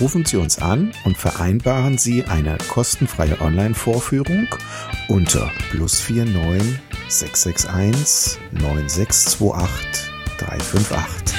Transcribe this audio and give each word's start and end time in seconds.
rufen 0.00 0.24
Sie 0.24 0.38
uns 0.38 0.58
an 0.58 0.92
und 1.04 1.18
vereinbaren 1.18 1.98
Sie 1.98 2.24
eine 2.24 2.56
kostenfreie 2.68 3.40
Online-Vorführung 3.40 4.48
unter 5.08 5.50
plus 5.70 6.08
49 6.08 6.80
661 7.08 8.40
9628 8.52 10.10
358. 10.38 11.36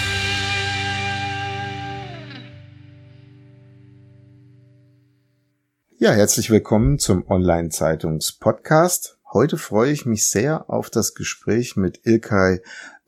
Ja, 5.97 6.11
herzlich 6.11 6.51
willkommen 6.51 6.99
zum 6.99 7.27
Online-Zeitungs-Podcast. 7.27 9.17
Heute 9.33 9.57
freue 9.57 9.91
ich 9.91 10.05
mich 10.05 10.27
sehr 10.27 10.69
auf 10.69 10.91
das 10.91 11.15
Gespräch 11.15 11.77
mit 11.77 12.01
Ilkay 12.05 12.59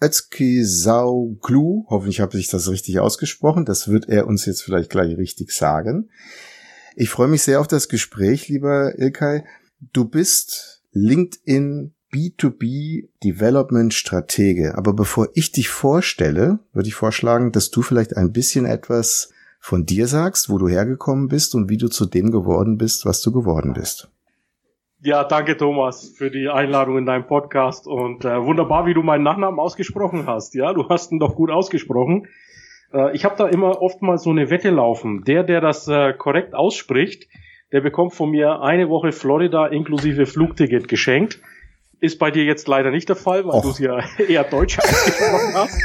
Özkisauglu. 0.04 1.86
Hoffentlich 1.90 2.20
habe 2.20 2.38
ich 2.38 2.48
das 2.50 2.70
richtig 2.70 3.00
ausgesprochen. 3.00 3.66
Das 3.66 3.88
wird 3.88 4.10
er 4.10 4.28
uns 4.28 4.46
jetzt 4.46 4.62
vielleicht 4.62 4.90
gleich 4.90 5.18
richtig 5.18 5.52
sagen. 5.52 6.10
Ich 6.96 7.10
freue 7.10 7.28
mich 7.28 7.44
sehr 7.44 7.60
auf 7.60 7.68
das 7.68 7.88
Gespräch, 7.90 8.50
lieber 8.50 9.00
Ilkay. 9.00 9.44
Du 9.94 10.06
bist 10.06 10.84
LinkedIn 10.92 11.94
B2B 12.14 13.10
Development 13.24 13.94
Stratege. 13.94 14.78
Aber 14.78 14.94
bevor 14.94 15.30
ich 15.34 15.52
dich 15.52 15.70
vorstelle, 15.70 16.60
würde 16.72 16.88
ich 16.88 16.96
vorschlagen, 16.96 17.52
dass 17.52 17.72
du 17.72 17.82
vielleicht 17.82 18.16
ein 18.16 18.32
bisschen 18.32 18.66
etwas 18.66 19.30
von 19.60 19.86
dir 19.86 20.08
sagst, 20.08 20.50
wo 20.50 20.58
du 20.58 20.68
hergekommen 20.68 21.28
bist 21.30 21.56
und 21.56 21.70
wie 21.70 21.78
du 21.78 21.88
zu 21.88 22.06
dem 22.06 22.32
geworden 22.32 22.78
bist, 22.78 23.06
was 23.06 23.22
du 23.22 23.32
geworden 23.32 23.74
bist. 23.74 24.10
Ja, 25.06 25.26
danke 25.26 25.58
Thomas 25.58 26.14
für 26.16 26.32
die 26.32 26.48
Einladung 26.48 26.98
in 26.98 27.06
deinem 27.06 27.28
Podcast 27.28 27.88
und 27.88 28.24
äh, 28.24 28.42
wunderbar, 28.42 28.86
wie 28.86 28.94
du 28.94 29.04
meinen 29.04 29.24
Nachnamen 29.24 29.60
ausgesprochen 29.60 30.28
hast. 30.28 30.56
Ja, 30.56 30.72
du 30.72 30.88
hast 30.88 31.12
ihn 31.12 31.20
doch 31.20 31.36
gut 31.36 31.52
ausgesprochen. 31.52 32.30
Äh, 32.94 33.14
ich 33.14 33.26
habe 33.26 33.36
da 33.38 33.50
immer 33.50 33.82
oft 33.82 34.02
mal 34.02 34.18
so 34.18 34.30
eine 34.30 34.50
Wette 34.50 34.70
laufen. 34.70 35.26
Der, 35.26 35.44
der 35.44 35.60
das 35.60 35.90
äh, 35.90 36.14
korrekt 36.14 36.56
ausspricht, 36.56 37.28
der 37.74 37.82
bekommt 37.82 38.14
von 38.14 38.32
mir 38.32 38.62
eine 38.62 38.88
Woche 38.88 39.12
Florida 39.12 39.68
inklusive 39.68 40.26
Flugticket 40.26 40.88
geschenkt. 40.88 41.42
Ist 42.00 42.18
bei 42.18 42.32
dir 42.32 42.46
jetzt 42.46 42.70
leider 42.70 42.90
nicht 42.90 43.10
der 43.10 43.18
Fall, 43.18 43.46
weil 43.46 43.62
du 43.62 43.72
es 43.72 43.80
ja 43.80 44.00
eher 44.30 44.46
deutsch 44.46 44.80
ausgesprochen 44.80 45.54
hast. 45.54 45.82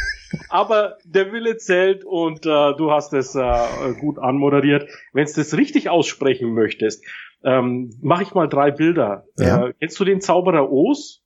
Aber 0.48 0.98
der 1.05 1.33
Wille 1.33 1.56
zählt 1.56 2.05
und 2.05 2.46
äh, 2.46 2.74
du 2.77 2.92
hast 2.92 3.12
es 3.14 3.34
äh, 3.34 3.95
gut 3.98 4.20
anmoderiert. 4.20 4.89
Wenn 5.12 5.27
du 5.27 5.33
das 5.33 5.57
richtig 5.57 5.89
aussprechen 5.89 6.55
möchtest, 6.55 7.05
ähm, 7.45 7.91
mache 8.03 8.23
ich 8.23 8.35
mal 8.35 8.49
drei 8.49 8.71
Bilder. 8.71 9.25
Ja. 9.39 9.67
Äh, 9.67 9.73
kennst 9.79 9.99
du 10.01 10.05
den 10.05 10.21
Zauberer 10.21 10.71
O's? 10.71 11.23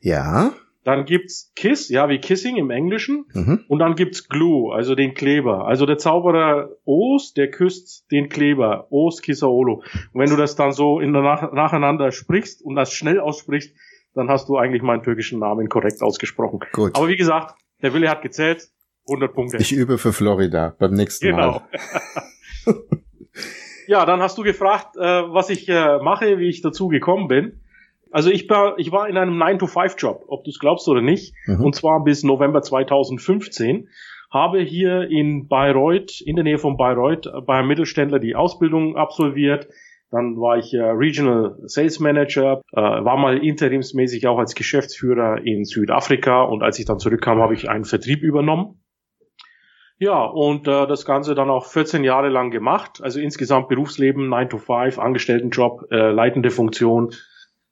Ja. 0.00 0.52
Dann 0.82 1.04
gibt's 1.04 1.52
Kiss, 1.56 1.90
ja, 1.90 2.08
wie 2.08 2.18
Kissing 2.18 2.56
im 2.56 2.70
Englischen. 2.70 3.26
Mhm. 3.34 3.64
Und 3.68 3.80
dann 3.80 3.96
gibt's 3.96 4.28
Glue, 4.28 4.74
also 4.74 4.94
den 4.94 5.12
Kleber. 5.12 5.66
Also 5.66 5.84
der 5.84 5.98
Zauberer 5.98 6.70
O's, 6.84 7.34
der 7.34 7.50
küsst 7.50 8.10
den 8.10 8.30
Kleber. 8.30 8.86
O's 8.90 9.20
Kisaolo. 9.20 9.82
Und 10.12 10.20
wenn 10.20 10.30
du 10.30 10.36
das 10.36 10.56
dann 10.56 10.72
so 10.72 10.98
in 10.98 11.12
der 11.12 11.22
Nach 11.22 11.52
nacheinander 11.52 12.12
sprichst 12.12 12.62
und 12.62 12.76
das 12.76 12.92
schnell 12.92 13.20
aussprichst, 13.20 13.76
dann 14.14 14.28
hast 14.30 14.48
du 14.48 14.56
eigentlich 14.56 14.82
meinen 14.82 15.02
türkischen 15.02 15.38
Namen 15.38 15.68
korrekt 15.68 16.00
ausgesprochen. 16.00 16.60
Gut. 16.72 16.96
Aber 16.96 17.08
wie 17.08 17.16
gesagt, 17.16 17.56
der 17.82 17.92
Wille 17.92 18.08
hat 18.08 18.22
gezählt. 18.22 18.70
100 19.08 19.34
Punkte. 19.34 19.56
Ich 19.58 19.72
übe 19.72 19.98
für 19.98 20.12
Florida 20.12 20.74
beim 20.78 20.92
nächsten 20.92 21.26
genau. 21.26 21.50
Mal. 21.52 21.62
Genau. 22.64 22.78
Ja, 23.90 24.06
dann 24.06 24.22
hast 24.22 24.38
du 24.38 24.44
gefragt, 24.44 24.96
äh, 24.96 25.00
was 25.00 25.50
ich 25.50 25.68
äh, 25.68 25.98
mache, 25.98 26.38
wie 26.38 26.48
ich 26.48 26.62
dazu 26.62 26.86
gekommen 26.86 27.26
bin. 27.26 27.58
Also 28.12 28.30
ich 28.30 28.48
war, 28.48 28.78
ich 28.78 28.92
war 28.92 29.08
in 29.08 29.16
einem 29.16 29.42
9-to-5-Job, 29.42 30.26
ob 30.28 30.44
du 30.44 30.50
es 30.50 30.60
glaubst 30.60 30.86
oder 30.86 31.02
nicht, 31.02 31.34
mhm. 31.46 31.64
und 31.64 31.74
zwar 31.74 32.04
bis 32.04 32.22
November 32.22 32.62
2015 32.62 33.88
habe 34.30 34.60
hier 34.60 35.10
in 35.10 35.48
Bayreuth, 35.48 36.20
in 36.20 36.36
der 36.36 36.44
Nähe 36.44 36.58
von 36.58 36.76
Bayreuth, 36.76 37.32
bei 37.46 37.54
einem 37.54 37.66
Mittelständler 37.66 38.20
die 38.20 38.36
Ausbildung 38.36 38.96
absolviert. 38.96 39.66
Dann 40.12 40.36
war 40.36 40.56
ich 40.56 40.72
äh, 40.72 40.82
Regional 40.82 41.56
Sales 41.64 41.98
Manager, 41.98 42.62
äh, 42.70 42.80
war 42.80 43.16
mal 43.16 43.44
interimsmäßig 43.44 44.28
auch 44.28 44.38
als 44.38 44.54
Geschäftsführer 44.54 45.44
in 45.44 45.64
Südafrika 45.64 46.42
und 46.42 46.62
als 46.62 46.78
ich 46.78 46.84
dann 46.84 47.00
zurückkam, 47.00 47.40
habe 47.40 47.54
ich 47.54 47.68
einen 47.68 47.84
Vertrieb 47.84 48.22
übernommen. 48.22 48.79
Ja, 50.00 50.24
und 50.24 50.66
äh, 50.66 50.86
das 50.86 51.04
Ganze 51.04 51.34
dann 51.34 51.50
auch 51.50 51.66
14 51.66 52.04
Jahre 52.04 52.30
lang 52.30 52.50
gemacht. 52.50 53.02
Also 53.02 53.20
insgesamt 53.20 53.68
Berufsleben, 53.68 54.30
9 54.30 54.48
to 54.48 54.56
5, 54.56 54.98
Angestelltenjob, 54.98 55.92
äh, 55.92 56.10
leitende 56.10 56.50
Funktion, 56.50 57.12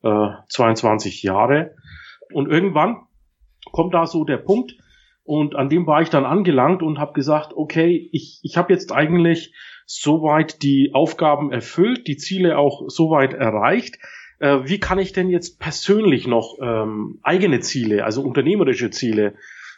äh, 0.03 0.29
22 0.49 1.23
Jahre. 1.23 1.75
Und 2.31 2.51
irgendwann 2.51 3.07
kommt 3.73 3.95
da 3.95 4.07
so 4.07 4.25
der 4.25 4.37
Punkt, 4.37 4.75
und 5.25 5.57
an 5.57 5.69
dem 5.69 5.87
war 5.87 6.01
ich 6.01 6.09
dann 6.09 6.25
angelangt 6.25 6.83
und 6.83 6.99
habe 6.99 7.13
gesagt, 7.13 7.53
okay, 7.55 8.09
ich, 8.13 8.41
ich 8.43 8.57
habe 8.57 8.73
jetzt 8.73 8.93
eigentlich 8.93 9.53
soweit 9.85 10.63
die 10.63 10.93
Aufgaben 10.95 11.53
erfüllt, 11.53 12.07
die 12.07 12.17
Ziele 12.17 12.57
auch 12.57 12.85
soweit 12.89 13.35
erreicht. 13.35 13.99
Äh, 14.39 14.61
wie 14.65 14.81
kann 14.81 14.99
ich 14.99 15.13
denn 15.13 15.29
jetzt 15.29 15.61
persönlich 15.61 16.27
noch 16.27 16.57
ähm, 16.63 17.21
eigene 17.23 17.61
Ziele, 17.61 18.05
also 18.07 18.23
unternehmerische 18.23 18.91
Ziele 18.91 19.35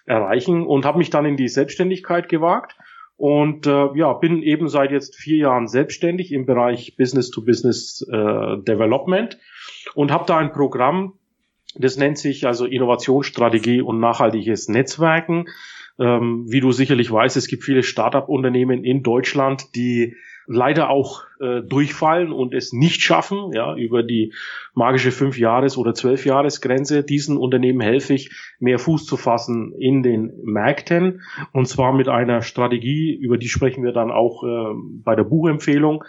erreichen 0.06 0.66
und 0.66 0.84
habe 0.84 0.98
mich 0.98 1.10
dann 1.10 1.26
in 1.26 1.36
die 1.36 1.48
Selbstständigkeit 1.48 2.28
gewagt 2.28 2.76
und 3.16 3.66
äh, 3.66 3.88
ja 3.94 4.14
bin 4.14 4.42
eben 4.42 4.68
seit 4.68 4.92
jetzt 4.92 5.14
vier 5.16 5.36
Jahren 5.36 5.68
selbstständig 5.68 6.32
im 6.32 6.46
Bereich 6.46 6.96
Business 6.96 7.30
to 7.30 7.44
Business 7.44 8.00
äh, 8.10 8.14
Development 8.62 9.38
und 9.94 10.10
habe 10.10 10.24
da 10.26 10.38
ein 10.38 10.52
Programm, 10.52 11.14
das 11.74 11.96
nennt 11.96 12.18
sich 12.18 12.46
also 12.46 12.64
Innovationsstrategie 12.64 13.82
und 13.82 14.00
nachhaltiges 14.00 14.68
Netzwerken. 14.68 15.46
Ähm, 15.98 16.46
wie 16.48 16.60
du 16.60 16.72
sicherlich 16.72 17.12
weißt, 17.12 17.36
es 17.36 17.46
gibt 17.46 17.62
viele 17.62 17.82
Startup-Unternehmen 17.82 18.84
in 18.84 19.02
Deutschland, 19.02 19.74
die 19.74 20.16
leider 20.52 20.90
auch 20.90 21.22
äh, 21.38 21.62
durchfallen 21.62 22.32
und 22.32 22.54
es 22.54 22.72
nicht 22.72 23.02
schaffen, 23.02 23.52
ja, 23.52 23.76
über 23.76 24.02
die 24.02 24.34
magische 24.74 25.12
fünf 25.12 25.38
Jahres- 25.38 25.78
oder 25.78 25.94
zwölf 25.94 26.26
Jahresgrenze. 26.26 27.04
Diesen 27.04 27.36
Unternehmen 27.36 27.80
helfe 27.80 28.14
ich, 28.14 28.30
mehr 28.58 28.80
Fuß 28.80 29.06
zu 29.06 29.16
fassen 29.16 29.72
in 29.78 30.02
den 30.02 30.32
Märkten 30.42 31.22
und 31.52 31.68
zwar 31.68 31.92
mit 31.92 32.08
einer 32.08 32.42
Strategie, 32.42 33.14
über 33.14 33.38
die 33.38 33.48
sprechen 33.48 33.84
wir 33.84 33.92
dann 33.92 34.10
auch 34.10 34.42
äh, 34.42 34.74
bei 35.04 35.14
der 35.14 35.22
Buchempfehlung, 35.22 36.02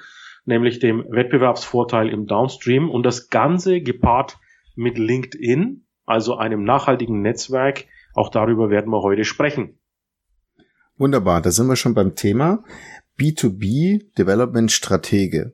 nämlich 0.46 0.80
dem 0.80 1.06
Wettbewerbsvorteil 1.08 2.10
im 2.10 2.26
Downstream 2.26 2.90
und 2.90 3.04
das 3.04 3.30
Ganze 3.30 3.82
gepaart 3.82 4.40
mit 4.76 4.98
LinkedIn, 4.98 5.86
also 6.08 6.36
einem 6.36 6.64
nachhaltigen 6.64 7.22
Netzwerk. 7.22 7.86
Auch 8.16 8.30
darüber 8.30 8.72
werden 8.72 8.92
wir 8.92 9.04
heute 9.04 9.24
sprechen. 9.24 9.78
Wunderbar, 10.98 11.42
da 11.42 11.52
sind 11.52 11.68
wir 11.68 11.76
schon 11.76 11.94
beim 11.94 12.16
Thema. 12.16 12.64
B2B 13.22 14.18
Development 14.18 14.72
Stratege. 14.72 15.54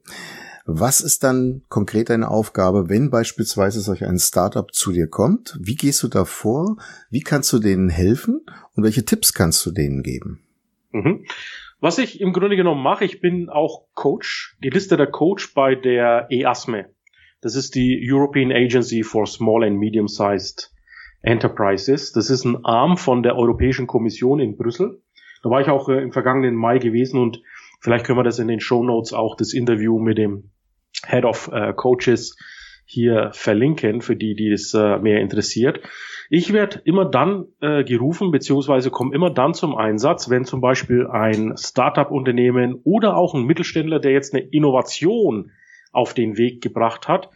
Was 0.65 1.01
ist 1.01 1.25
dann 1.25 1.63
konkret 1.67 2.09
deine 2.09 2.31
Aufgabe, 2.31 2.87
wenn 2.87 3.09
beispielsweise 3.09 3.81
solch 3.81 4.05
ein 4.05 4.19
Startup 4.19 4.73
zu 4.73 4.93
dir 4.93 5.07
kommt? 5.07 5.57
Wie 5.59 5.75
gehst 5.75 6.01
du 6.01 6.07
da 6.07 6.23
vor? 6.23 6.77
Wie 7.09 7.19
kannst 7.19 7.51
du 7.51 7.59
denen 7.59 7.89
helfen? 7.89 8.45
Und 8.73 8.85
welche 8.85 9.03
Tipps 9.03 9.33
kannst 9.33 9.65
du 9.65 9.71
denen 9.71 10.01
geben? 10.01 10.47
Mhm. 10.91 11.25
Was 11.81 11.97
ich 11.97 12.21
im 12.21 12.31
Grunde 12.31 12.55
genommen 12.55 12.81
mache, 12.81 13.03
ich 13.03 13.19
bin 13.19 13.49
auch 13.49 13.87
Coach, 13.95 14.55
gelisteter 14.61 15.07
Coach 15.07 15.53
bei 15.53 15.75
der 15.75 16.27
EASME. 16.31 16.85
Das 17.41 17.55
ist 17.55 17.75
die 17.75 17.99
European 18.01 18.53
Agency 18.53 19.03
for 19.03 19.27
Small 19.27 19.65
and 19.65 19.77
Medium-Sized 19.77 20.71
Enterprises. 21.21 22.13
Das 22.13 22.29
ist 22.29 22.45
ein 22.45 22.63
Arm 22.63 22.95
von 22.95 23.23
der 23.23 23.35
Europäischen 23.35 23.87
Kommission 23.87 24.39
in 24.39 24.55
Brüssel. 24.55 25.01
Da 25.43 25.49
war 25.49 25.61
ich 25.61 25.69
auch 25.69 25.87
äh, 25.89 26.01
im 26.01 26.11
vergangenen 26.11 26.55
Mai 26.55 26.79
gewesen 26.79 27.19
und 27.19 27.41
Vielleicht 27.79 28.05
können 28.05 28.19
wir 28.19 28.23
das 28.23 28.39
in 28.39 28.47
den 28.47 28.59
Show 28.59 28.83
Notes 28.83 29.13
auch 29.13 29.35
das 29.35 29.53
Interview 29.53 29.99
mit 29.99 30.17
dem 30.17 30.51
Head 31.05 31.25
of 31.25 31.49
äh, 31.51 31.73
Coaches 31.73 32.37
hier 32.85 33.31
verlinken, 33.33 34.01
für 34.01 34.15
die, 34.15 34.33
die 34.35 34.49
es 34.49 34.73
äh, 34.73 34.97
mehr 34.99 35.19
interessiert. 35.19 35.81
Ich 36.29 36.53
werde 36.53 36.81
immer 36.85 37.05
dann 37.05 37.45
äh, 37.61 37.83
gerufen, 37.83 38.31
beziehungsweise 38.31 38.89
komme 38.89 39.13
immer 39.13 39.29
dann 39.29 39.53
zum 39.53 39.75
Einsatz, 39.75 40.29
wenn 40.29 40.45
zum 40.45 40.61
Beispiel 40.61 41.07
ein 41.07 41.55
Startup-Unternehmen 41.57 42.79
oder 42.83 43.17
auch 43.17 43.33
ein 43.33 43.43
Mittelständler, 43.43 43.99
der 43.99 44.11
jetzt 44.11 44.33
eine 44.33 44.43
Innovation 44.43 45.51
auf 45.91 46.13
den 46.13 46.37
Weg 46.37 46.61
gebracht 46.61 47.07
hat, 47.07 47.29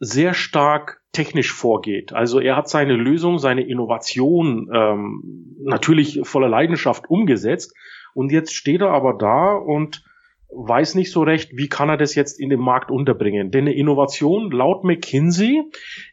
sehr 0.00 0.34
stark 0.34 1.00
technisch 1.12 1.52
vorgeht. 1.52 2.12
Also 2.12 2.40
er 2.40 2.56
hat 2.56 2.68
seine 2.68 2.96
Lösung, 2.96 3.38
seine 3.38 3.62
Innovation 3.62 4.68
ähm, 4.74 5.56
natürlich 5.62 6.20
voller 6.24 6.48
Leidenschaft 6.48 7.08
umgesetzt 7.08 7.74
und 8.14 8.32
jetzt 8.32 8.54
steht 8.54 8.80
er 8.80 8.90
aber 8.90 9.14
da 9.14 9.54
und 9.54 10.04
weiß 10.54 10.94
nicht 10.96 11.10
so 11.10 11.22
recht, 11.22 11.56
wie 11.56 11.68
kann 11.68 11.88
er 11.88 11.96
das 11.96 12.14
jetzt 12.14 12.38
in 12.38 12.50
den 12.50 12.60
Markt 12.60 12.90
unterbringen. 12.90 13.50
Denn 13.50 13.62
eine 13.62 13.74
Innovation 13.74 14.50
laut 14.50 14.84
McKinsey 14.84 15.62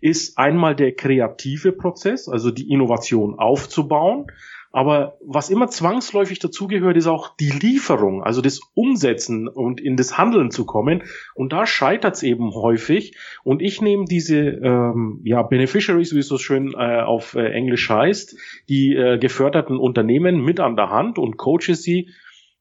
ist 0.01 0.37
einmal 0.37 0.75
der 0.75 0.93
kreative 0.93 1.73
Prozess, 1.73 2.29
also 2.29 2.51
die 2.51 2.71
Innovation 2.71 3.37
aufzubauen. 3.37 4.27
Aber 4.71 5.17
was 5.25 5.49
immer 5.49 5.67
zwangsläufig 5.67 6.39
dazugehört, 6.39 6.95
ist 6.95 7.07
auch 7.07 7.35
die 7.37 7.49
Lieferung, 7.49 8.23
also 8.23 8.41
das 8.41 8.59
Umsetzen 8.75 9.47
und 9.47 9.81
in 9.81 9.97
das 9.97 10.17
Handeln 10.17 10.51
zu 10.51 10.65
kommen. 10.65 11.03
Und 11.33 11.53
da 11.53 11.65
scheitert 11.65 12.15
es 12.15 12.23
eben 12.23 12.53
häufig. 12.53 13.17
Und 13.43 13.61
ich 13.61 13.81
nehme 13.81 14.05
diese 14.05 14.37
ähm, 14.39 15.21
ja, 15.23 15.41
Beneficiaries, 15.41 16.13
wie 16.13 16.19
es 16.19 16.27
so 16.27 16.37
schön 16.37 16.73
äh, 16.73 17.01
auf 17.01 17.33
äh, 17.33 17.51
Englisch 17.51 17.89
heißt, 17.89 18.37
die 18.69 18.95
äh, 18.95 19.17
geförderten 19.17 19.77
Unternehmen 19.77 20.43
mit 20.43 20.59
an 20.59 20.75
der 20.75 20.89
Hand 20.89 21.17
und 21.17 21.37
coache 21.37 21.73
sie 21.73 22.09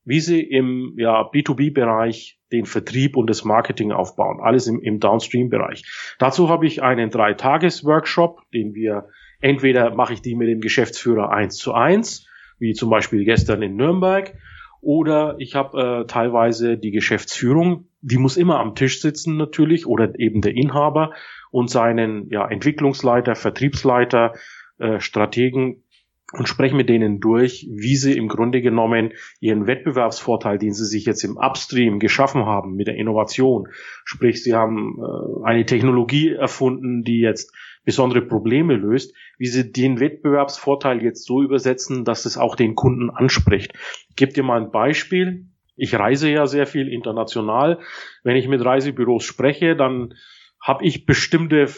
wie 0.09 0.21
sie 0.21 0.41
im 0.41 0.95
ja, 0.97 1.21
B2B-Bereich 1.21 2.39
den 2.51 2.65
Vertrieb 2.65 3.15
und 3.19 3.29
das 3.29 3.45
Marketing 3.45 3.93
aufbauen. 3.93 4.41
Alles 4.41 4.67
im, 4.67 4.81
im 4.81 5.01
Downstream-Bereich. 5.01 5.85
Dazu 6.19 6.49
habe 6.49 6.67
ich 6.67 6.83
einen 6.83 7.11
Drei-Tages-Workshop, 7.11 8.41
den 8.55 8.73
wir 8.73 9.11
entweder 9.41 9.95
mache 9.95 10.15
ich 10.15 10.23
die 10.23 10.35
mit 10.35 10.49
dem 10.49 10.61
Geschäftsführer 10.61 11.31
eins 11.31 11.57
zu 11.57 11.73
eins, 11.73 12.27
wie 12.59 12.73
zum 12.73 12.91
Beispiel 12.91 13.25
gestern 13.25 13.63
in 13.63 13.77
Nürnberg, 13.77 14.35
oder 14.81 15.37
ich 15.39 15.55
habe 15.55 16.03
äh, 16.03 16.07
teilweise 16.07 16.79
die 16.79 16.93
Geschäftsführung, 16.93 17.89
die 18.01 18.19
muss 18.19 18.37
immer 18.37 18.61
am 18.61 18.75
Tisch 18.75 19.01
sitzen 19.01 19.37
natürlich, 19.37 19.87
oder 19.87 20.19
eben 20.19 20.41
der 20.41 20.55
Inhaber 20.55 21.13
und 21.51 21.69
seinen 21.69 22.31
ja, 22.31 22.47
Entwicklungsleiter, 22.49 23.35
Vertriebsleiter, 23.35 24.35
äh, 24.79 25.01
Strategen 25.01 25.83
und 26.33 26.47
sprechen 26.47 26.77
mit 26.77 26.89
denen 26.89 27.21
durch, 27.21 27.67
wie 27.71 27.97
sie 27.97 28.17
im 28.17 28.29
Grunde 28.29 28.61
genommen 28.61 29.13
ihren 29.41 29.67
Wettbewerbsvorteil, 29.67 30.59
den 30.59 30.75
sie 30.75 30.85
sich 30.85 31.07
jetzt 31.07 31.25
im 31.25 31.39
Upstream 31.39 31.99
geschaffen 31.99 32.45
haben 32.45 32.75
mit 32.75 32.87
der 32.87 32.97
Innovation, 32.97 33.69
sprich 34.05 34.43
sie 34.43 34.55
haben 34.55 34.99
äh, 34.99 35.47
eine 35.47 35.65
Technologie 35.65 36.33
erfunden, 36.33 37.03
die 37.03 37.21
jetzt 37.21 37.55
besondere 37.85 38.21
Probleme 38.21 38.75
löst, 38.75 39.15
wie 39.39 39.47
sie 39.47 39.73
den 39.73 40.01
Wettbewerbsvorteil 40.01 41.03
jetzt 41.03 41.25
so 41.25 41.43
übersetzen, 41.43 42.05
dass 42.05 42.27
es 42.27 42.37
auch 42.37 42.55
den 42.55 42.75
Kunden 42.75 43.09
anspricht. 43.09 43.73
Ich 44.11 44.17
gebe 44.17 44.35
dir 44.35 44.43
mal 44.43 44.61
ein 44.61 44.71
Beispiel. 44.71 45.47
Ich 45.75 45.95
reise 45.95 46.29
ja 46.29 46.47
sehr 46.47 46.67
viel 46.67 46.89
international. 46.89 47.79
Wenn 48.25 48.37
ich 48.37 48.49
mit 48.49 48.63
Reisebüros 48.63 49.25
spreche, 49.25 49.77
dann 49.77 50.13
habe 50.61 50.85
ich 50.85 51.07
bestimmte 51.07 51.69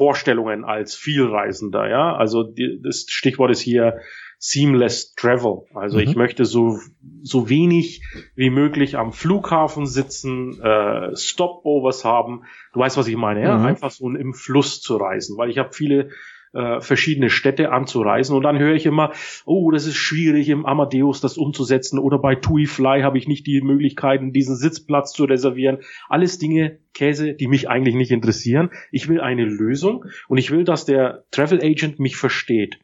Vorstellungen 0.00 0.64
als 0.64 0.94
Vielreisender, 0.94 1.86
ja. 1.86 2.16
Also 2.16 2.42
die, 2.42 2.80
das 2.82 3.04
Stichwort 3.06 3.50
ist 3.50 3.60
hier 3.60 3.98
seamless 4.38 5.14
travel. 5.14 5.66
Also 5.74 5.98
mhm. 5.98 6.04
ich 6.04 6.16
möchte 6.16 6.46
so 6.46 6.78
so 7.20 7.50
wenig 7.50 8.02
wie 8.34 8.48
möglich 8.48 8.96
am 8.96 9.12
Flughafen 9.12 9.84
sitzen, 9.84 10.58
äh, 10.62 11.14
Stopovers 11.14 12.06
haben. 12.06 12.44
Du 12.72 12.80
weißt, 12.80 12.96
was 12.96 13.08
ich 13.08 13.16
meine, 13.16 13.42
ja? 13.42 13.58
Mhm. 13.58 13.66
Einfach 13.66 13.90
so 13.90 14.08
im 14.08 14.32
Fluss 14.32 14.80
zu 14.80 14.96
reisen, 14.96 15.36
weil 15.36 15.50
ich 15.50 15.58
habe 15.58 15.74
viele 15.74 16.12
äh, 16.52 16.80
verschiedene 16.80 17.30
Städte 17.30 17.70
anzureisen. 17.72 18.36
Und 18.36 18.42
dann 18.42 18.58
höre 18.58 18.74
ich 18.74 18.86
immer, 18.86 19.12
oh, 19.44 19.70
das 19.70 19.86
ist 19.86 19.96
schwierig 19.96 20.48
im 20.48 20.66
Amadeus 20.66 21.20
das 21.20 21.38
umzusetzen 21.38 21.98
oder 21.98 22.18
bei 22.18 22.34
TUI 22.34 22.66
Fly 22.66 23.02
habe 23.02 23.18
ich 23.18 23.28
nicht 23.28 23.46
die 23.46 23.60
Möglichkeiten, 23.60 24.32
diesen 24.32 24.56
Sitzplatz 24.56 25.12
zu 25.12 25.24
reservieren. 25.24 25.78
Alles 26.08 26.38
Dinge, 26.38 26.78
Käse, 26.92 27.34
die 27.34 27.46
mich 27.46 27.68
eigentlich 27.68 27.94
nicht 27.94 28.10
interessieren. 28.10 28.70
Ich 28.90 29.08
will 29.08 29.20
eine 29.20 29.44
Lösung 29.44 30.04
und 30.28 30.38
ich 30.38 30.50
will, 30.50 30.64
dass 30.64 30.84
der 30.84 31.24
Travel 31.30 31.60
Agent 31.62 32.00
mich 32.00 32.16
versteht. 32.16 32.78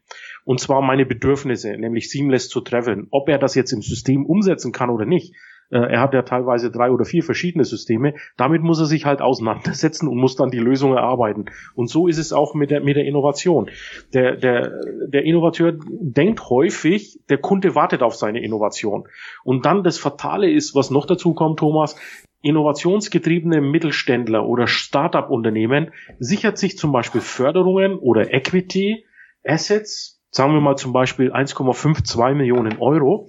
Und 0.44 0.60
zwar 0.60 0.80
meine 0.80 1.04
Bedürfnisse, 1.04 1.76
nämlich 1.76 2.08
seamless 2.08 2.48
zu 2.48 2.60
traveln. 2.60 3.08
Ob 3.10 3.28
er 3.28 3.38
das 3.38 3.56
jetzt 3.56 3.72
im 3.72 3.82
System 3.82 4.24
umsetzen 4.24 4.70
kann 4.70 4.90
oder 4.90 5.04
nicht, 5.04 5.34
er 5.70 6.00
hat 6.00 6.14
ja 6.14 6.22
teilweise 6.22 6.70
drei 6.70 6.90
oder 6.90 7.04
vier 7.04 7.22
verschiedene 7.22 7.64
Systeme. 7.64 8.14
Damit 8.36 8.62
muss 8.62 8.78
er 8.78 8.86
sich 8.86 9.04
halt 9.04 9.20
auseinandersetzen 9.20 10.08
und 10.08 10.16
muss 10.16 10.36
dann 10.36 10.50
die 10.50 10.58
Lösung 10.58 10.94
erarbeiten. 10.94 11.46
Und 11.74 11.88
so 11.88 12.06
ist 12.06 12.18
es 12.18 12.32
auch 12.32 12.54
mit 12.54 12.70
der, 12.70 12.80
mit 12.80 12.96
der 12.96 13.04
Innovation. 13.04 13.70
Der, 14.12 14.36
der, 14.36 14.72
der 15.08 15.24
Innovateur 15.24 15.76
denkt 15.88 16.48
häufig, 16.48 17.20
der 17.28 17.38
Kunde 17.38 17.74
wartet 17.74 18.02
auf 18.02 18.14
seine 18.14 18.42
Innovation. 18.42 19.08
Und 19.44 19.66
dann 19.66 19.82
das 19.82 19.98
Fatale 19.98 20.50
ist, 20.50 20.74
was 20.74 20.90
noch 20.90 21.06
dazu 21.06 21.34
kommt, 21.34 21.58
Thomas, 21.58 21.96
innovationsgetriebene 22.42 23.60
Mittelständler 23.60 24.46
oder 24.46 24.66
Start-up-Unternehmen 24.66 25.90
sichert 26.18 26.58
sich 26.58 26.78
zum 26.78 26.92
Beispiel 26.92 27.20
Förderungen 27.20 27.98
oder 27.98 28.32
Equity, 28.32 29.04
Assets, 29.44 30.22
sagen 30.30 30.52
wir 30.52 30.60
mal 30.60 30.76
zum 30.76 30.92
Beispiel 30.92 31.32
1,52 31.32 32.34
Millionen 32.34 32.78
Euro, 32.78 33.26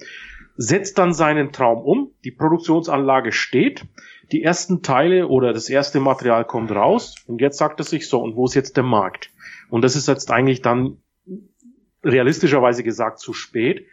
setzt 0.57 0.97
dann 0.97 1.13
seinen 1.13 1.51
Traum 1.51 1.83
um, 1.83 2.11
die 2.23 2.31
Produktionsanlage 2.31 3.31
steht, 3.31 3.85
die 4.31 4.43
ersten 4.43 4.81
Teile 4.81 5.27
oder 5.27 5.53
das 5.53 5.69
erste 5.69 5.99
Material 5.99 6.43
kommt 6.43 6.71
raus 6.71 7.15
und 7.27 7.39
jetzt 7.39 7.57
sagt 7.57 7.79
er 7.79 7.85
sich 7.85 8.09
so, 8.09 8.19
und 8.19 8.35
wo 8.35 8.45
ist 8.45 8.55
jetzt 8.55 8.75
der 8.75 8.83
Markt? 8.83 9.31
Und 9.69 9.83
das 9.83 9.95
ist 9.95 10.07
jetzt 10.07 10.31
eigentlich 10.31 10.61
dann 10.61 10.97
realistischerweise 12.03 12.83
gesagt 12.83 13.19
zu 13.19 13.33
spät, 13.33 13.85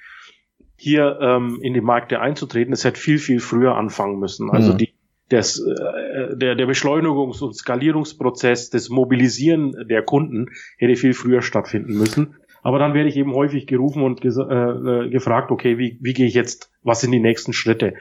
hier 0.76 1.18
ähm, 1.20 1.60
in 1.62 1.74
die 1.74 1.80
Märkte 1.80 2.20
einzutreten. 2.20 2.72
Es 2.72 2.84
hätte 2.84 3.00
viel, 3.00 3.18
viel 3.18 3.40
früher 3.40 3.76
anfangen 3.76 4.18
müssen. 4.18 4.50
Also 4.50 4.72
mhm. 4.72 4.78
die, 4.78 4.94
das, 5.28 5.58
äh, 5.58 6.36
der, 6.36 6.54
der 6.56 6.66
Beschleunigungs- 6.68 7.42
und 7.42 7.54
Skalierungsprozess, 7.54 8.70
das 8.70 8.88
Mobilisieren 8.88 9.86
der 9.88 10.02
Kunden 10.02 10.50
hätte 10.78 10.96
viel 10.96 11.14
früher 11.14 11.42
stattfinden 11.42 11.94
müssen. 11.94 12.36
Aber 12.64 12.78
dann 12.78 12.94
werde 12.94 13.10
ich 13.10 13.16
eben 13.16 13.34
häufig 13.34 13.66
gerufen 13.66 14.02
und 14.02 14.24
äh, 14.24 14.28
äh, 14.28 15.10
gefragt, 15.10 15.50
okay, 15.50 15.76
wie, 15.78 15.98
wie 16.00 16.14
gehe 16.14 16.26
ich 16.26 16.34
jetzt, 16.34 16.72
was 16.82 17.02
sind 17.02 17.12
die 17.12 17.20
nächsten 17.20 17.52
Schritte? 17.52 17.92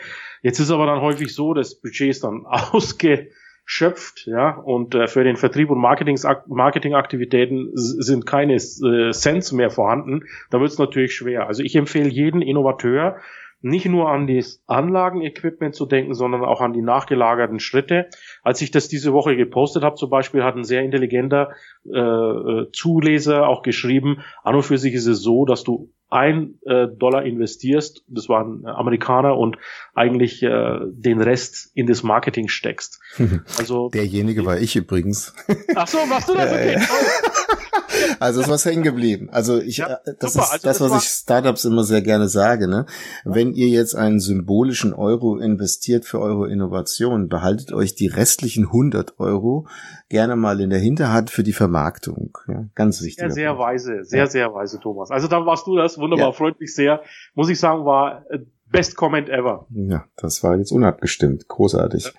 Jetzt 0.41 0.59
ist 0.59 0.71
aber 0.71 0.85
dann 0.85 1.01
häufig 1.01 1.35
so, 1.35 1.53
das 1.53 1.75
Budget 1.75 2.09
ist 2.09 2.23
dann 2.23 2.45
ausgeschöpft, 2.45 4.25
ja, 4.25 4.55
und 4.55 4.95
äh, 4.95 5.07
für 5.07 5.25
den 5.25 5.35
Vertrieb 5.35 5.69
und 5.69 5.79
Marketing, 5.79 6.17
Marketingaktivitäten 6.47 7.71
sind 7.73 8.25
keine 8.25 8.53
äh, 8.55 9.11
Cents 9.11 9.51
mehr 9.51 9.69
vorhanden. 9.69 10.21
Da 10.49 10.61
wird 10.61 10.71
es 10.71 10.79
natürlich 10.79 11.13
schwer. 11.13 11.45
Also 11.45 11.61
ich 11.61 11.75
empfehle 11.75 12.07
jeden 12.07 12.41
Innovateur, 12.41 13.17
nicht 13.63 13.85
nur 13.85 14.09
an 14.09 14.27
das 14.27 14.61
Anlagenequipment 14.67 15.73
zu 15.73 15.85
denken, 15.85 16.13
sondern 16.13 16.43
auch 16.43 16.59
an 16.59 16.73
die 16.73 16.81
nachgelagerten 16.81 17.59
Schritte. 17.59 18.09
Als 18.43 18.61
ich 18.61 18.71
das 18.71 18.89
diese 18.89 19.13
Woche 19.13 19.37
gepostet 19.37 19.83
habe, 19.83 19.95
zum 19.95 20.09
Beispiel, 20.09 20.43
hat 20.43 20.55
ein 20.55 20.65
sehr 20.65 20.83
intelligenter 20.83 21.51
äh, 21.85 21.97
äh, 21.97 22.71
Zuleser 22.73 23.47
auch 23.47 23.61
geschrieben, 23.61 24.19
an 24.43 24.55
und 24.55 24.63
für 24.63 24.77
sich 24.77 24.93
ist 24.93 25.07
es 25.07 25.21
so, 25.21 25.45
dass 25.45 25.63
du 25.63 25.89
ein 26.09 26.59
äh, 26.65 26.87
Dollar 26.87 27.23
investierst, 27.25 28.03
das 28.07 28.29
war 28.29 28.45
ein 28.45 28.65
Amerikaner, 28.67 29.37
und 29.37 29.57
eigentlich 29.95 30.43
äh, 30.43 30.79
den 30.91 31.21
Rest 31.21 31.71
in 31.73 31.87
das 31.87 32.03
Marketing 32.03 32.49
steckst. 32.49 32.99
Also 33.57 33.89
derjenige 33.89 34.45
war 34.45 34.59
ich 34.59 34.75
übrigens. 34.75 35.33
Ach 35.75 35.87
so, 35.87 36.05
machst 36.05 36.29
du 36.29 36.33
das? 36.33 36.51
Okay. 36.53 36.77
Also 38.19 38.41
es 38.41 38.49
was 38.49 38.65
hängen 38.65 38.83
geblieben. 38.83 39.29
Also 39.31 39.59
ich, 39.59 39.77
ja, 39.77 39.99
äh, 40.05 40.13
das 40.19 40.33
super. 40.33 40.45
ist 40.45 40.51
also 40.51 40.67
das, 40.67 40.81
was 40.81 41.03
ich 41.03 41.09
Startups 41.09 41.65
immer 41.65 41.83
sehr 41.83 42.01
gerne 42.01 42.27
sage. 42.27 42.67
Ne? 42.67 42.85
Wenn 43.23 43.53
ihr 43.53 43.67
jetzt 43.67 43.95
einen 43.95 44.19
symbolischen 44.19 44.93
Euro 44.93 45.37
investiert 45.37 46.05
für 46.05 46.19
eure 46.19 46.49
Innovation, 46.49 47.29
behaltet 47.29 47.73
euch 47.73 47.95
die 47.95 48.07
restlichen 48.07 48.65
100 48.65 49.19
Euro 49.19 49.67
gerne 50.09 50.35
mal 50.35 50.59
in 50.61 50.69
der 50.69 50.79
Hinterhand 50.79 51.29
für 51.29 51.43
die 51.43 51.53
Vermarktung. 51.53 52.37
Ja, 52.47 52.65
ganz 52.75 53.01
wichtig. 53.01 53.19
Sehr, 53.19 53.31
sehr 53.31 53.57
weise, 53.57 54.03
sehr, 54.03 54.27
sehr 54.27 54.53
weise, 54.53 54.79
Thomas. 54.79 55.11
Also 55.11 55.27
da 55.27 55.45
warst 55.45 55.67
du 55.67 55.75
das 55.75 55.97
wunderbar, 55.97 56.33
freut 56.33 56.59
mich 56.59 56.73
sehr. 56.75 57.01
Muss 57.33 57.49
ich 57.49 57.59
sagen, 57.59 57.85
war 57.85 58.25
äh, 58.29 58.39
best 58.73 58.95
comment 58.95 59.29
ever. 59.29 59.67
Ja, 59.69 60.05
das 60.17 60.43
war 60.43 60.57
jetzt 60.57 60.71
unabgestimmt. 60.71 61.47
Großartig. 61.47 62.13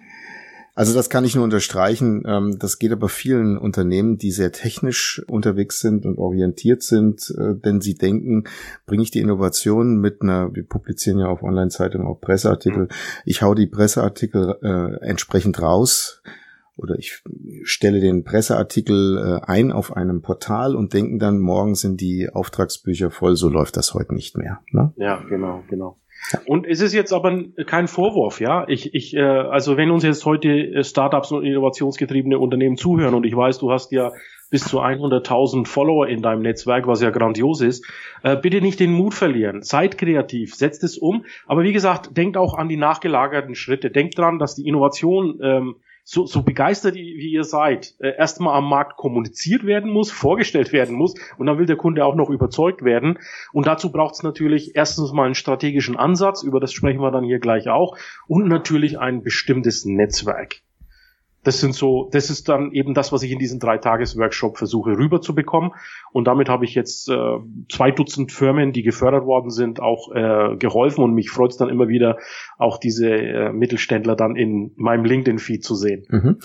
Also 0.75 0.93
das 0.93 1.09
kann 1.09 1.25
ich 1.25 1.37
nur 1.37 1.45
unterstreichen. 1.45 2.25
Ähm, 2.27 2.59
das 2.59 2.79
geht 2.79 2.93
aber 2.93 3.09
vielen 3.09 3.57
Unternehmen, 3.57 4.19
die 4.19 4.33
sehr 4.33 4.51
technisch 4.51 5.23
unterwegs 5.29 5.81
sind 5.81 6.05
und 6.05 6.19
orientiert 6.19 6.83
sind, 6.83 7.33
äh, 7.39 7.55
denn 7.55 7.81
sie 7.81 7.95
denken, 7.95 8.45
bringe 8.87 9.05
ich 9.05 9.13
die 9.13 9.21
Innovation 9.21 10.01
mit 10.01 10.21
einer, 10.23 10.55
wir 10.55 10.65
publizieren 10.65 11.19
ja 11.19 11.27
auf 11.27 11.43
Online-Zeitungen 11.43 12.07
auch 12.07 12.21
Presseartikel, 12.21 12.89
ich 13.25 13.43
hau 13.43 13.55
die 13.55 13.67
Presseartikel 13.67 14.57
äh, 14.63 15.07
entsprechend 15.07 15.63
raus 15.63 16.23
oder 16.77 16.99
ich 16.99 17.23
stelle 17.63 18.01
den 18.01 18.25
Presseartikel 18.25 19.19
äh, 19.19 19.47
ein 19.47 19.71
auf 19.71 19.97
einem 19.97 20.23
Portal 20.23 20.75
und 20.75 20.93
denken 20.93 21.21
dann, 21.21 21.39
morgen 21.39 21.77
sind 21.77 22.01
die 22.01 22.31
Auftragsbücher 22.31 23.13
voll, 23.13 23.37
so 23.37 23.49
läuft 23.49 23.77
das 23.77 23.95
heute 23.95 24.13
nicht 24.13 24.37
mehr. 24.37 24.61
Ne? 24.73 24.93
Ja, 24.97 25.23
genau, 25.29 25.63
genau. 25.69 25.99
Und 26.47 26.67
es 26.67 26.81
ist 26.81 26.95
jetzt 26.95 27.13
aber 27.13 27.45
kein 27.67 27.87
Vorwurf, 27.87 28.41
ja. 28.41 28.65
Ich, 28.69 28.95
ich, 28.95 29.15
äh, 29.15 29.21
also 29.21 29.77
wenn 29.77 29.91
uns 29.91 30.05
jetzt 30.05 30.25
heute 30.25 30.49
äh, 30.49 30.85
Startups 30.85 31.33
und 31.33 31.45
innovationsgetriebene 31.45 32.39
Unternehmen 32.39 32.77
zuhören 32.77 33.15
und 33.15 33.25
ich 33.25 33.37
weiß, 33.37 33.59
du 33.59 33.71
hast 33.71 33.93
ja 33.93 34.13
bis 34.51 34.65
zu 34.65 34.81
100.000 34.81 35.67
Follower 35.67 36.07
in 36.07 36.23
deinem 36.23 36.43
Netzwerk, 36.43 36.87
was 36.87 37.03
ja 37.03 37.11
grandios 37.11 37.61
ist, 37.61 37.87
äh, 38.23 38.37
bitte 38.37 38.61
nicht 38.61 38.81
den 38.81 38.93
Mut 38.93 39.15
verlieren. 39.15 39.63
Seid 39.63 39.99
kreativ, 39.99 40.55
setzt 40.55 40.85
es 40.85 40.97
um. 40.97 41.25
Aber 41.47 41.63
wie 41.63 41.73
gesagt, 41.73 42.17
denkt 42.17 42.37
auch 42.37 42.55
an 42.55 42.69
die 42.69 42.77
nachgelagerten 42.77 43.55
Schritte. 43.55 43.91
Denkt 43.91 44.17
dran, 44.19 44.39
dass 44.39 44.55
die 44.55 44.67
Innovation 44.67 45.41
ähm, 45.43 45.77
so, 46.05 46.27
so 46.27 46.43
begeistert 46.43 46.95
wie 46.95 47.33
ihr 47.33 47.45
seid, 47.45 47.95
äh, 47.99 48.15
erstmal 48.17 48.57
am 48.57 48.69
Markt 48.69 48.97
kommuniziert 48.97 49.65
werden 49.65 49.91
muss, 49.91 50.11
vorgestellt 50.11 50.73
werden 50.73 50.95
muss 50.95 51.15
und 51.39 51.47
dann 51.47 51.59
will 51.59 51.67
der 51.67 51.77
Kunde 51.77 52.05
auch 52.05 52.15
noch 52.15 52.29
überzeugt 52.29 52.85
werden. 52.85 53.19
Und 53.53 53.67
dazu 53.67 53.91
braucht 53.91 54.15
es 54.15 54.23
natürlich 54.23 54.77
erstens 54.77 55.13
mal 55.13 55.25
einen 55.25 55.35
strategischen 55.35 55.97
Ansatz, 55.97 56.43
über 56.43 56.61
das 56.61 56.73
sprechen 56.73 57.01
wir 57.01 57.11
dann 57.11 57.25
hier 57.25 57.39
gleich 57.39 57.69
auch, 57.69 57.97
und 58.27 58.49
natürlich 58.49 58.99
ein 58.99 59.23
bestimmtes 59.23 59.87
Netzwerk. 59.87 60.64
Das 61.45 61.61
sind 61.61 61.75
so, 61.75 62.09
das 62.11 62.31
ist 62.31 62.49
dann 62.49 62.73
eben 62.73 62.95
das, 62.95 63.13
was 63.13 63.23
ich 63.23 63.31
in 63.31 63.39
diesem 63.39 63.61
Dreitages-Workshop 63.61 64.59
versuche 64.59 64.99
rüberzubekommen. 64.99 65.73
Und 66.13 66.27
damit 66.27 66.49
habe 66.49 66.65
ich 66.65 66.75
jetzt 66.75 67.09
äh, 67.09 67.39
zwei 67.71 67.91
Dutzend 67.91 68.33
Firmen, 68.33 68.73
die 68.73 68.83
gefördert 68.83 69.27
worden 69.27 69.51
sind, 69.51 69.81
auch 69.81 70.11
äh, 70.13 70.57
geholfen. 70.57 71.05
Und 71.05 71.15
mich 71.15 71.31
freut 71.31 71.53
es 71.53 71.57
dann 71.57 71.69
immer 71.69 71.89
wieder, 71.89 72.19
auch 72.59 72.79
diese 72.79 73.11
äh, 73.11 73.53
Mittelständler 73.53 74.17
dann 74.17 74.37
in 74.37 74.73
meinem 74.77 75.05
LinkedIn-Feed 75.05 75.63
zu 75.63 75.75
sehen. 75.75 76.07
Mhm. 76.09 76.39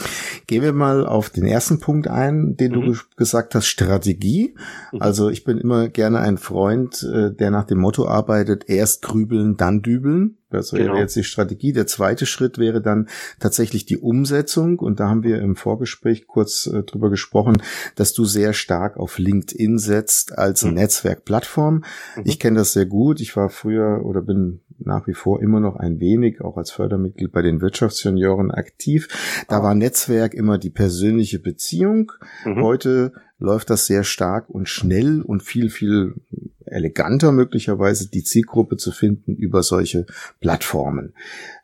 Gehen 0.47 0.63
wir 0.63 0.73
mal 0.73 1.05
auf 1.05 1.29
den 1.29 1.45
ersten 1.45 1.79
Punkt 1.79 2.07
ein, 2.07 2.55
den 2.57 2.73
mhm. 2.73 2.81
du 2.81 2.93
gesagt 3.15 3.55
hast, 3.55 3.67
Strategie. 3.67 4.55
Mhm. 4.91 5.01
Also 5.01 5.29
ich 5.29 5.43
bin 5.43 5.57
immer 5.57 5.89
gerne 5.89 6.19
ein 6.19 6.37
Freund, 6.37 7.03
äh, 7.03 7.33
der 7.33 7.51
nach 7.51 7.65
dem 7.65 7.79
Motto 7.79 8.07
arbeitet, 8.07 8.69
erst 8.69 9.01
grübeln, 9.03 9.55
dann 9.57 9.81
dübeln. 9.81 10.37
Das 10.49 10.73
wäre 10.73 10.85
genau. 10.85 10.97
jetzt 10.97 11.15
die 11.15 11.23
Strategie. 11.23 11.73
Der 11.73 11.85
zweite 11.85 12.25
Schritt 12.25 12.57
wäre 12.57 12.81
dann 12.81 13.07
tatsächlich 13.39 13.85
die 13.85 13.97
Umsetzung. 13.97 14.79
Und 14.79 14.99
da 14.99 15.07
haben 15.07 15.23
wir 15.23 15.39
im 15.41 15.55
Vorgespräch 15.55 16.25
kurz 16.27 16.65
äh, 16.65 16.83
drüber 16.83 17.09
gesprochen, 17.09 17.61
dass 17.95 18.13
du 18.13 18.25
sehr 18.25 18.53
stark 18.53 18.97
auf 18.97 19.19
LinkedIn 19.19 19.77
setzt 19.77 20.37
als 20.37 20.63
mhm. 20.63 20.73
Netzwerkplattform. 20.73 21.83
Mhm. 22.15 22.23
Ich 22.25 22.39
kenne 22.39 22.59
das 22.59 22.73
sehr 22.73 22.87
gut. 22.87 23.21
Ich 23.21 23.35
war 23.35 23.49
früher 23.49 24.03
oder 24.03 24.21
bin 24.21 24.61
nach 24.79 25.07
wie 25.07 25.13
vor 25.13 25.41
immer 25.41 25.59
noch 25.59 25.75
ein 25.75 25.99
wenig, 25.99 26.41
auch 26.41 26.57
als 26.57 26.71
Fördermitglied 26.71 27.31
bei 27.31 27.41
den 27.41 27.61
Wirtschaftssenioren 27.61 28.49
aktiv. 28.49 29.07
Da 29.47 29.59
ah. 29.59 29.63
war 29.63 29.75
Netzwerk 29.75 30.33
immer 30.33 30.57
die 30.57 30.69
persönliche 30.69 31.39
Beziehung. 31.39 32.11
Mhm. 32.45 32.63
Heute 32.63 33.13
läuft 33.39 33.69
das 33.69 33.85
sehr 33.85 34.03
stark 34.03 34.49
und 34.49 34.67
schnell 34.67 35.21
und 35.21 35.41
viel, 35.41 35.69
viel 35.69 36.15
eleganter 36.65 37.31
möglicherweise 37.31 38.09
die 38.09 38.23
Zielgruppe 38.23 38.77
zu 38.77 38.91
finden 38.91 39.35
über 39.35 39.63
solche 39.63 40.05
Plattformen. 40.39 41.13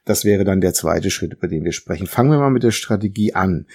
Das 0.05 0.23
wäre 0.23 0.43
dann 0.43 0.61
der 0.61 0.73
zweite 0.73 1.11
Schritt, 1.11 1.33
über 1.33 1.47
den 1.47 1.63
wir 1.63 1.73
sprechen. 1.73 2.07
Fangen 2.07 2.31
wir 2.31 2.39
mal 2.39 2.49
mit 2.49 2.63
der 2.63 2.71
Strategie 2.71 3.33
an. 3.33 3.67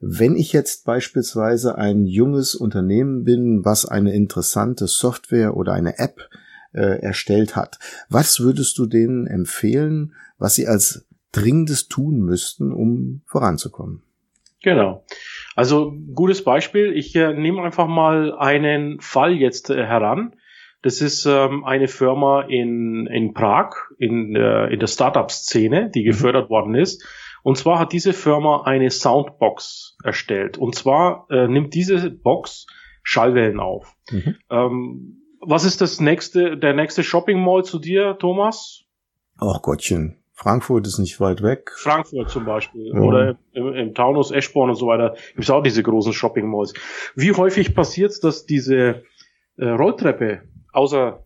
Wenn 0.00 0.36
ich 0.36 0.52
jetzt 0.52 0.84
beispielsweise 0.84 1.76
ein 1.76 2.06
junges 2.06 2.54
Unternehmen 2.54 3.24
bin, 3.24 3.64
was 3.64 3.86
eine 3.86 4.12
interessante 4.12 4.86
Software 4.86 5.56
oder 5.56 5.72
eine 5.72 5.98
App 5.98 6.28
äh, 6.72 7.00
erstellt 7.00 7.56
hat, 7.56 7.78
was 8.08 8.40
würdest 8.40 8.78
du 8.78 8.86
denen 8.86 9.26
empfehlen, 9.26 10.12
was 10.38 10.54
sie 10.54 10.66
als 10.66 11.06
dringendes 11.32 11.88
tun 11.88 12.20
müssten, 12.20 12.72
um 12.72 13.22
voranzukommen? 13.26 14.02
Genau. 14.62 15.04
Also 15.56 15.94
gutes 16.14 16.44
Beispiel. 16.44 16.92
Ich 16.96 17.16
äh, 17.16 17.32
nehme 17.32 17.62
einfach 17.62 17.88
mal 17.88 18.36
einen 18.38 19.00
Fall 19.00 19.32
jetzt 19.32 19.70
äh, 19.70 19.84
heran. 19.84 20.36
Das 20.82 21.00
ist 21.00 21.24
ähm, 21.24 21.64
eine 21.64 21.88
Firma 21.88 22.42
in, 22.42 23.06
in 23.06 23.32
Prag, 23.32 23.70
in, 23.98 24.36
äh, 24.36 24.66
in 24.66 24.78
der 24.78 24.86
Startup-Szene, 24.86 25.90
die 25.92 26.02
mhm. 26.02 26.06
gefördert 26.06 26.50
worden 26.50 26.74
ist. 26.74 27.04
Und 27.42 27.56
zwar 27.56 27.78
hat 27.78 27.92
diese 27.92 28.12
Firma 28.12 28.64
eine 28.64 28.90
Soundbox 28.90 29.96
erstellt. 30.04 30.58
Und 30.58 30.74
zwar 30.74 31.26
äh, 31.30 31.48
nimmt 31.48 31.74
diese 31.74 32.10
Box 32.10 32.66
Schallwellen 33.02 33.58
auf. 33.58 33.96
Mhm. 34.10 34.36
Ähm, 34.50 35.22
was 35.40 35.64
ist 35.64 35.80
das 35.80 36.00
nächste, 36.00 36.58
der 36.58 36.74
nächste 36.74 37.02
Shopping 37.02 37.42
Mall 37.42 37.64
zu 37.64 37.78
dir, 37.78 38.18
Thomas? 38.18 38.84
Ach 39.38 39.62
Gottchen. 39.62 40.18
Frankfurt 40.36 40.86
ist 40.86 40.98
nicht 40.98 41.18
weit 41.18 41.42
weg. 41.42 41.72
Frankfurt 41.76 42.28
zum 42.28 42.44
Beispiel. 42.44 42.92
Ja. 42.92 43.00
Oder 43.00 43.38
im, 43.52 43.72
im 43.74 43.94
Taunus, 43.94 44.30
Eschborn 44.30 44.68
und 44.68 44.76
so 44.76 44.86
weiter 44.86 45.16
gibt 45.30 45.44
es 45.44 45.50
auch 45.50 45.62
diese 45.62 45.82
großen 45.82 46.12
Shopping 46.12 46.46
Malls. 46.46 46.74
Wie 47.14 47.32
häufig 47.32 47.74
passiert 47.74 48.10
es, 48.10 48.20
dass 48.20 48.44
diese 48.44 49.02
äh, 49.56 49.66
Rolltreppe 49.66 50.42
außer 50.72 51.24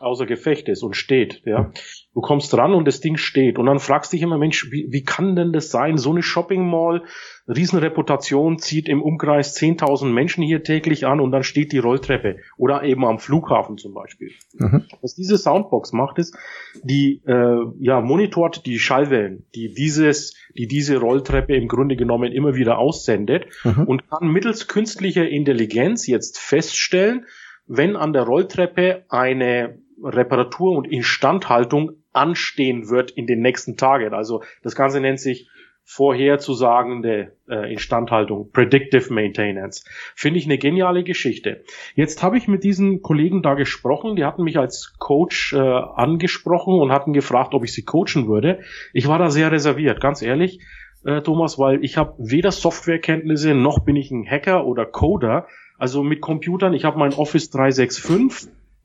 außer 0.00 0.26
Gefecht 0.26 0.68
ist 0.68 0.82
und 0.82 0.94
steht, 0.94 1.42
ja. 1.44 1.72
Du 2.14 2.22
kommst 2.22 2.50
dran 2.52 2.72
und 2.72 2.86
das 2.86 3.00
Ding 3.00 3.18
steht 3.18 3.58
und 3.58 3.66
dann 3.66 3.78
fragst 3.78 4.12
dich 4.12 4.22
immer, 4.22 4.38
Mensch, 4.38 4.70
wie, 4.70 4.86
wie 4.90 5.02
kann 5.02 5.36
denn 5.36 5.52
das 5.52 5.70
sein? 5.70 5.98
So 5.98 6.12
eine 6.12 6.22
Shopping 6.22 6.66
Mall, 6.66 7.02
Riesenreputation, 7.46 8.58
zieht 8.58 8.88
im 8.88 9.02
Umkreis 9.02 9.54
10.000 9.54 10.06
Menschen 10.06 10.42
hier 10.42 10.62
täglich 10.62 11.06
an 11.06 11.20
und 11.20 11.30
dann 11.30 11.42
steht 11.42 11.72
die 11.72 11.78
Rolltreppe 11.78 12.38
oder 12.56 12.84
eben 12.84 13.04
am 13.04 13.18
Flughafen 13.18 13.76
zum 13.76 13.92
Beispiel. 13.92 14.30
Mhm. 14.54 14.84
Was 15.02 15.14
diese 15.14 15.36
Soundbox 15.36 15.92
macht, 15.92 16.18
ist, 16.18 16.36
die 16.82 17.22
äh, 17.26 17.58
ja 17.80 18.00
monitort 18.00 18.64
die 18.64 18.78
Schallwellen, 18.78 19.44
die 19.54 19.74
dieses, 19.74 20.34
die 20.56 20.66
diese 20.66 20.96
Rolltreppe 20.98 21.54
im 21.54 21.68
Grunde 21.68 21.96
genommen 21.96 22.32
immer 22.32 22.54
wieder 22.54 22.78
aussendet 22.78 23.44
mhm. 23.62 23.84
und 23.84 24.08
kann 24.08 24.28
mittels 24.28 24.68
künstlicher 24.68 25.28
Intelligenz 25.28 26.06
jetzt 26.06 26.38
feststellen, 26.38 27.26
wenn 27.66 27.96
an 27.96 28.12
der 28.12 28.22
Rolltreppe 28.22 29.04
eine 29.08 29.78
Reparatur 30.02 30.76
und 30.76 30.86
Instandhaltung 30.86 31.92
anstehen 32.12 32.88
wird 32.88 33.10
in 33.10 33.26
den 33.26 33.40
nächsten 33.40 33.76
Tagen. 33.76 34.14
Also 34.14 34.42
das 34.62 34.74
Ganze 34.74 35.00
nennt 35.00 35.20
sich 35.20 35.48
vorherzusagende 35.88 37.36
äh, 37.48 37.72
Instandhaltung, 37.72 38.50
Predictive 38.50 39.14
Maintenance. 39.14 39.84
Finde 40.16 40.40
ich 40.40 40.46
eine 40.46 40.58
geniale 40.58 41.04
Geschichte. 41.04 41.62
Jetzt 41.94 42.24
habe 42.24 42.36
ich 42.36 42.48
mit 42.48 42.64
diesen 42.64 43.02
Kollegen 43.02 43.40
da 43.40 43.54
gesprochen, 43.54 44.16
die 44.16 44.24
hatten 44.24 44.42
mich 44.42 44.58
als 44.58 44.94
Coach 44.98 45.52
äh, 45.52 45.58
angesprochen 45.58 46.80
und 46.80 46.90
hatten 46.90 47.12
gefragt, 47.12 47.54
ob 47.54 47.62
ich 47.62 47.72
sie 47.72 47.84
coachen 47.84 48.26
würde. 48.26 48.58
Ich 48.92 49.06
war 49.06 49.20
da 49.20 49.30
sehr 49.30 49.52
reserviert, 49.52 50.00
ganz 50.00 50.22
ehrlich, 50.22 50.58
äh, 51.04 51.22
Thomas, 51.22 51.56
weil 51.56 51.84
ich 51.84 51.96
habe 51.96 52.14
weder 52.18 52.50
Softwarekenntnisse 52.50 53.54
noch 53.54 53.78
bin 53.78 53.94
ich 53.94 54.10
ein 54.10 54.28
Hacker 54.28 54.66
oder 54.66 54.86
Coder. 54.86 55.46
Also 55.78 56.02
mit 56.02 56.20
Computern, 56.20 56.74
ich 56.74 56.84
habe 56.84 56.98
mein 56.98 57.12
Office 57.12 57.50
365 57.50 58.02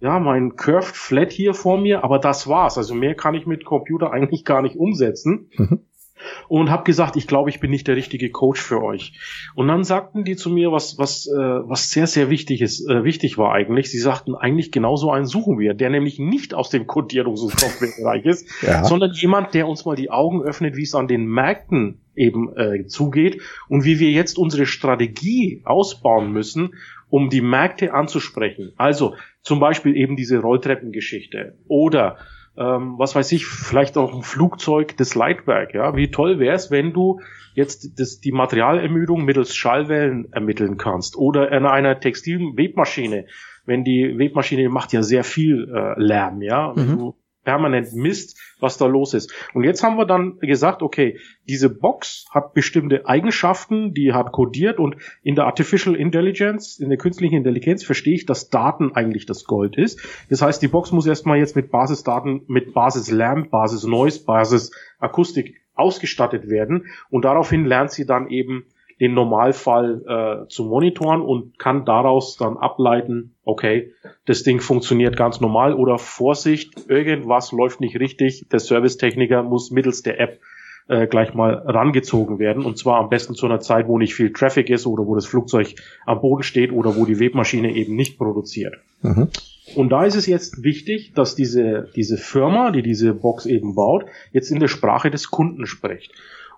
ja, 0.01 0.20
mein 0.20 0.55
Curved 0.55 0.96
Flat 0.96 1.31
hier 1.31 1.53
vor 1.53 1.79
mir, 1.79 2.03
aber 2.03 2.17
das 2.17 2.48
war's. 2.48 2.77
Also 2.77 2.96
mehr 2.96 3.13
kann 3.13 3.36
ich 3.36 3.46
mit 3.46 3.65
Computer 3.65 4.12
eigentlich 4.12 4.43
gar 4.43 4.62
nicht 4.62 4.75
umsetzen. 4.75 5.50
Mhm. 5.55 5.79
Und 6.48 6.70
habe 6.70 6.84
gesagt, 6.84 7.15
ich 7.15 7.25
glaube, 7.25 7.50
ich 7.50 7.60
bin 7.60 7.72
nicht 7.72 7.88
der 7.88 7.96
richtige 7.96 8.29
Coach 8.29 8.62
für 8.62 8.84
euch. 8.84 9.13
Und 9.55 9.67
dann 9.67 9.84
sagten 9.84 10.24
die 10.24 10.36
zu 10.36 10.51
mir, 10.51 10.72
was 10.72 11.00
was 11.00 11.25
äh, 11.25 11.31
was 11.34 11.89
sehr 11.89 12.05
sehr 12.05 12.29
wichtig 12.29 12.62
ist, 12.62 12.88
äh, 12.88 13.03
wichtig 13.03 13.39
war 13.39 13.53
eigentlich. 13.53 13.89
Sie 13.89 13.98
sagten, 13.98 14.36
eigentlich 14.36 14.72
genauso 14.72 15.10
einen 15.10 15.25
suchen 15.25 15.58
wir, 15.58 15.74
der 15.74 15.89
nämlich 15.89 16.20
nicht 16.20 16.53
aus 16.53 16.70
dem 16.70 16.86
Codierungs- 16.86 17.41
und 17.41 17.60
Softwarebereich 17.60 18.25
ist, 18.25 18.48
ja. 18.62 18.84
sondern 18.84 19.13
jemand, 19.13 19.55
der 19.55 19.67
uns 19.67 19.84
mal 19.86 19.96
die 19.96 20.12
Augen 20.12 20.43
öffnet, 20.43 20.75
wie 20.75 20.84
es 20.84 20.93
an 20.93 21.08
den 21.08 21.25
Märkten 21.25 22.01
eben 22.15 22.55
äh, 22.55 22.86
zugeht 22.86 23.41
und 23.67 23.84
wie 23.84 24.00
wir 24.00 24.12
jetzt 24.12 24.38
unsere 24.38 24.67
Strategie 24.67 25.62
ausbauen 25.65 26.31
müssen, 26.31 26.75
um 27.12 27.30
die 27.30 27.41
Märkte 27.41 27.94
anzusprechen. 27.94 28.74
Also 28.77 29.15
zum 29.41 29.60
Beispiel 29.60 29.96
eben 29.96 30.15
diese 30.15 30.39
Rolltreppengeschichte 30.39 31.58
oder 31.68 32.18
ähm, 32.58 32.96
was 32.98 33.15
weiß 33.15 33.32
ich, 33.34 33.46
vielleicht 33.46 33.98
auch 33.98 34.13
ein 34.13 34.24
Flugzeug 34.24 34.98
des 34.98 35.13
Leitwerk. 35.15 35.74
Ja, 35.74 35.96
wie 35.96 36.10
toll 36.10 36.39
wäre 36.39 36.56
es, 36.56 36.72
wenn 36.72 36.94
du 36.94 37.22
jetzt 37.53 38.00
das, 38.00 38.20
die 38.20 38.32
Materialermüdung 38.32 39.24
mittels 39.24 39.56
Schallwellen 39.56 40.32
ermitteln 40.32 40.77
kannst 40.77 41.18
oder 41.18 41.51
in 41.51 41.65
einer 41.65 42.00
Textilwebmaschine, 42.00 43.27
wenn 43.65 43.84
die 43.84 44.18
Webmaschine 44.18 44.70
macht 44.70 44.94
ja 44.94 45.03
sehr 45.03 45.24
viel 45.24 45.70
äh, 45.74 46.01
Lärm, 46.01 46.41
ja, 46.41 46.74
mhm. 46.75 46.98
du 46.98 47.15
permanent 47.44 47.94
misst, 47.94 48.40
was 48.60 48.78
da 48.78 48.86
los 48.86 49.14
ist. 49.14 49.34
Und 49.54 49.64
jetzt 49.64 49.84
haben 49.84 49.98
wir 49.98 50.06
dann 50.06 50.38
gesagt, 50.40 50.82
okay, 50.82 51.20
diese 51.48 51.70
Box 51.70 52.26
hat 52.32 52.54
bestimmte 52.54 53.08
Eigenschaften, 53.08 53.94
die 53.94 54.14
hat 54.14 54.32
codiert 54.32 54.80
und 54.80 54.96
in 55.24 55.36
der 55.36 55.46
Artificial 55.46 55.96
Intelligence, 55.96 56.80
in 56.80 56.90
der 56.90 56.98
künstlichen 56.98 57.36
Intelligenz 57.36 57.84
verstehe 57.84 58.16
ich, 58.16 58.26
dass 58.26 58.50
Daten 58.50 58.94
eigentlich 58.94 59.26
das 59.26 59.46
Gold 59.46 59.78
ist. 59.78 60.00
Das 60.30 60.42
heißt, 60.42 60.62
die 60.62 60.68
Box 60.68 60.92
muss 60.92 61.08
erstmal 61.08 61.38
jetzt 61.38 61.56
mit 61.56 61.72
Basisdaten, 61.72 62.44
mit 62.48 62.74
Basis 62.74 63.10
Lärm, 63.12 63.50
Basis 63.50 63.84
Noise, 63.84 64.24
Basis 64.26 64.72
Akustik 65.00 65.56
ausgestattet 65.74 66.50
werden 66.50 66.86
und 67.10 67.26
daraufhin 67.26 67.66
lernt 67.66 67.92
sie 67.92 68.06
dann 68.06 68.30
eben 68.30 68.66
den 69.01 69.15
Normalfall 69.15 70.46
äh, 70.46 70.48
zu 70.48 70.63
monitoren 70.63 71.22
und 71.22 71.58
kann 71.58 71.86
daraus 71.86 72.38
dann 72.38 72.55
ableiten, 72.55 73.34
okay, 73.43 73.91
das 74.25 74.43
Ding 74.43 74.62
funktioniert 74.62 75.17
ganz 75.17 75.41
normal 75.41 75.74
oder 75.74 75.98
Vorsicht, 75.98 76.88
irgendwas 76.88 77.51
läuft 77.51 77.81
nicht 77.81 78.00
richtig, 78.00 78.46
der 78.51 78.60
Servicetechniker 78.60 79.41
muss 79.41 79.72
mittels 79.72 80.03
der 80.03 80.20
App 80.20 80.39
äh, 80.88 81.08
gleich 81.08 81.34
mal 81.34 81.53
rangezogen 81.65 82.38
werden 82.38 82.63
und 82.63 82.77
zwar 82.77 83.00
am 83.00 83.10
besten 83.10 83.34
zu 83.34 83.48
einer 83.48 83.60
Zeit, 83.60 83.88
wo 83.88 83.98
nicht 83.98 84.13
viel 84.13 84.31
Traffic 84.34 84.70
ist 84.70 84.86
oder 84.86 85.08
wo 85.08 85.15
das 85.15 85.25
Flugzeug 85.25 85.74
am 86.05 86.22
Boden 86.22 86.43
steht 86.43 86.72
oder 86.72 86.96
wo 86.96 87.05
die 87.05 87.20
Webmaschine 87.20 87.74
eben 87.74 87.96
nicht 87.96 88.20
produziert. 88.20 88.75
Mhm. 89.01 89.29
Und 89.74 89.89
da 89.89 90.05
ist 90.05 90.15
es 90.15 90.27
jetzt 90.27 90.63
wichtig, 90.63 91.13
dass 91.15 91.34
diese, 91.34 91.89
diese 91.96 92.17
Firma, 92.17 92.70
die 92.70 92.84
diese 92.84 93.15
Box 93.15 93.48
eben 93.48 93.74
baut, 93.74 94.05
jetzt 94.31 94.51
in 94.51 94.60
der 94.60 94.67
Sprache 94.67 95.10
des 95.10 95.31
Kunden 95.31 95.65
spricht. 95.65 96.12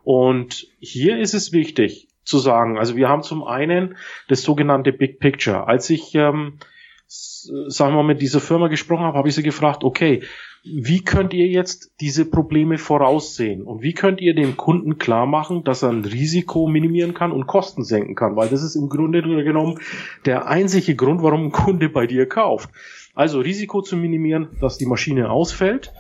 Und 0.03 0.67
hier 0.79 1.19
ist 1.19 1.33
es 1.33 1.53
wichtig 1.53 2.09
zu 2.24 2.39
sagen, 2.39 2.77
also 2.77 2.96
wir 2.96 3.10
haben 3.10 3.24
zum 3.24 3.44
einen 3.44 3.96
das 4.27 4.44
sogenannte 4.44 4.94
Big 4.94 5.20
Picture. 5.20 5.68
Als 5.68 5.89
ich, 5.89 6.15
ähm, 6.15 6.60
sagen 7.08 7.94
wir 7.94 7.98
mal, 7.98 8.03
mit 8.03 8.22
dieser 8.22 8.39
Firma 8.39 8.68
gesprochen 8.68 9.03
habe, 9.03 9.18
habe 9.18 9.27
ich 9.27 9.36
sie 9.36 9.44
gefragt, 9.44 9.84
okay, 9.84 10.24
wie 10.65 11.03
könnt 11.03 11.34
ihr 11.34 11.48
jetzt 11.48 11.92
diese 12.00 12.30
Probleme 12.30 12.77
voraussehen? 12.77 13.63
Und 13.63 13.82
wie 13.82 13.94
könnt 13.94 14.22
ihr 14.22 14.34
dem 14.34 14.56
Kunden 14.56 14.98
klar 14.98 15.25
machen, 15.25 15.65
dass 15.65 15.84
er 15.84 15.89
ein 15.89 16.06
Risiko 16.06 16.68
minimieren 16.68 17.13
kann 17.13 17.34
und 17.34 17.48
Kosten 17.48 17.84
senken 17.84 18.15
kann? 18.15 18.38
Weil 18.38 18.48
das 18.48 18.63
ist 18.63 18.75
im 18.75 18.88
Grunde 18.88 19.22
genommen 19.22 19.80
der 20.25 20.48
einzige 20.48 20.96
Grund, 20.96 21.22
warum 21.22 21.48
ein 21.48 21.51
Kunde 21.51 21.89
bei 21.89 22.08
dir 22.08 22.27
kauft. 22.27 22.70
Also 23.13 23.42
Risiko 23.42 23.82
zu 23.82 23.98
minimieren, 23.98 24.56
dass 24.62 24.77
die 24.77 24.86
Maschine 24.86 25.30
ausfällt. 25.30 25.92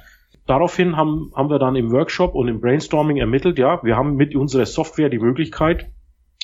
Daraufhin 0.45 0.95
haben, 0.95 1.31
haben 1.35 1.49
wir 1.49 1.59
dann 1.59 1.75
im 1.75 1.91
Workshop 1.91 2.33
und 2.33 2.47
im 2.47 2.61
Brainstorming 2.61 3.17
ermittelt, 3.17 3.59
ja, 3.59 3.83
wir 3.83 3.97
haben 3.97 4.15
mit 4.15 4.33
unserer 4.35 4.65
Software 4.65 5.09
die 5.09 5.19
Möglichkeit, 5.19 5.89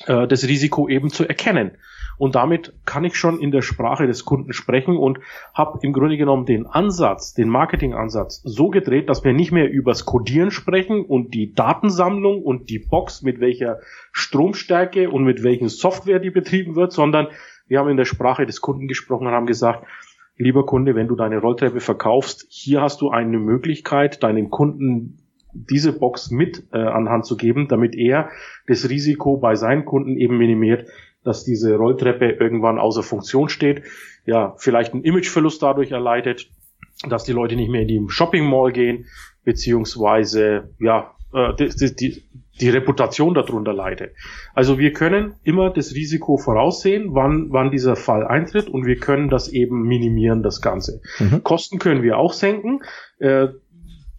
äh, 0.07 0.27
das 0.27 0.47
Risiko 0.47 0.87
eben 0.87 1.09
zu 1.09 1.27
erkennen. 1.27 1.71
Und 2.17 2.35
damit 2.35 2.73
kann 2.85 3.05
ich 3.05 3.15
schon 3.15 3.39
in 3.39 3.51
der 3.51 3.61
Sprache 3.61 4.05
des 4.05 4.25
Kunden 4.25 4.51
sprechen 4.51 4.97
und 4.97 5.19
habe 5.53 5.79
im 5.83 5.93
Grunde 5.93 6.17
genommen 6.17 6.45
den 6.45 6.65
Ansatz, 6.65 7.33
den 7.33 7.47
Marketingansatz 7.47 8.41
so 8.43 8.69
gedreht, 8.69 9.09
dass 9.09 9.23
wir 9.23 9.31
nicht 9.31 9.53
mehr 9.53 9.71
übers 9.71 10.05
Codieren 10.05 10.51
sprechen 10.51 11.05
und 11.05 11.33
die 11.33 11.53
Datensammlung 11.53 12.43
und 12.43 12.69
die 12.69 12.79
Box, 12.79 13.21
mit 13.21 13.39
welcher 13.39 13.79
Stromstärke 14.11 15.09
und 15.09 15.23
mit 15.23 15.43
welchen 15.43 15.69
Software 15.69 16.19
die 16.19 16.29
betrieben 16.29 16.75
wird, 16.75 16.91
sondern 16.91 17.27
wir 17.67 17.79
haben 17.79 17.89
in 17.89 17.97
der 17.97 18.05
Sprache 18.05 18.45
des 18.45 18.59
Kunden 18.59 18.89
gesprochen 18.89 19.27
und 19.27 19.33
haben 19.33 19.45
gesagt, 19.45 19.85
lieber 20.35 20.65
Kunde, 20.65 20.95
wenn 20.95 21.07
du 21.07 21.15
deine 21.15 21.37
Rolltreppe 21.37 21.79
verkaufst, 21.79 22.47
hier 22.49 22.81
hast 22.81 22.99
du 22.99 23.11
eine 23.11 23.39
Möglichkeit, 23.39 24.23
deinem 24.23 24.49
Kunden 24.49 25.19
diese 25.53 25.93
Box 25.97 26.31
mit 26.31 26.63
äh, 26.71 26.77
anhand 26.77 27.25
zu 27.25 27.37
geben, 27.37 27.67
damit 27.67 27.95
er 27.95 28.29
das 28.67 28.89
Risiko 28.89 29.37
bei 29.37 29.55
seinen 29.55 29.85
Kunden 29.85 30.17
eben 30.17 30.37
minimiert, 30.37 30.87
dass 31.23 31.43
diese 31.43 31.75
Rolltreppe 31.75 32.29
irgendwann 32.31 32.79
außer 32.79 33.03
Funktion 33.03 33.49
steht, 33.49 33.83
ja, 34.25 34.53
vielleicht 34.57 34.93
einen 34.93 35.03
Imageverlust 35.03 35.61
dadurch 35.61 35.91
erleidet, 35.91 36.49
dass 37.07 37.23
die 37.23 37.33
Leute 37.33 37.55
nicht 37.55 37.69
mehr 37.69 37.81
in 37.81 37.87
die 37.87 38.05
Shopping 38.07 38.45
Mall 38.45 38.71
gehen, 38.71 39.05
beziehungsweise, 39.43 40.69
ja, 40.79 41.15
äh, 41.33 41.53
die, 41.55 41.95
die, 41.95 42.23
die 42.59 42.69
Reputation 42.69 43.33
darunter 43.33 43.73
leidet. 43.73 44.13
Also 44.53 44.77
wir 44.79 44.91
können 44.93 45.35
immer 45.43 45.69
das 45.69 45.93
Risiko 45.93 46.37
voraussehen, 46.37 47.13
wann, 47.13 47.51
wann 47.51 47.71
dieser 47.71 47.95
Fall 47.95 48.27
eintritt 48.27 48.67
und 48.67 48.85
wir 48.85 48.97
können 48.97 49.29
das 49.29 49.47
eben 49.47 49.83
minimieren, 49.83 50.43
das 50.43 50.61
Ganze. 50.61 51.01
Mhm. 51.19 51.43
Kosten 51.43 51.79
können 51.79 52.03
wir 52.03 52.17
auch 52.17 52.33
senken. 52.33 52.81
Äh, 53.19 53.49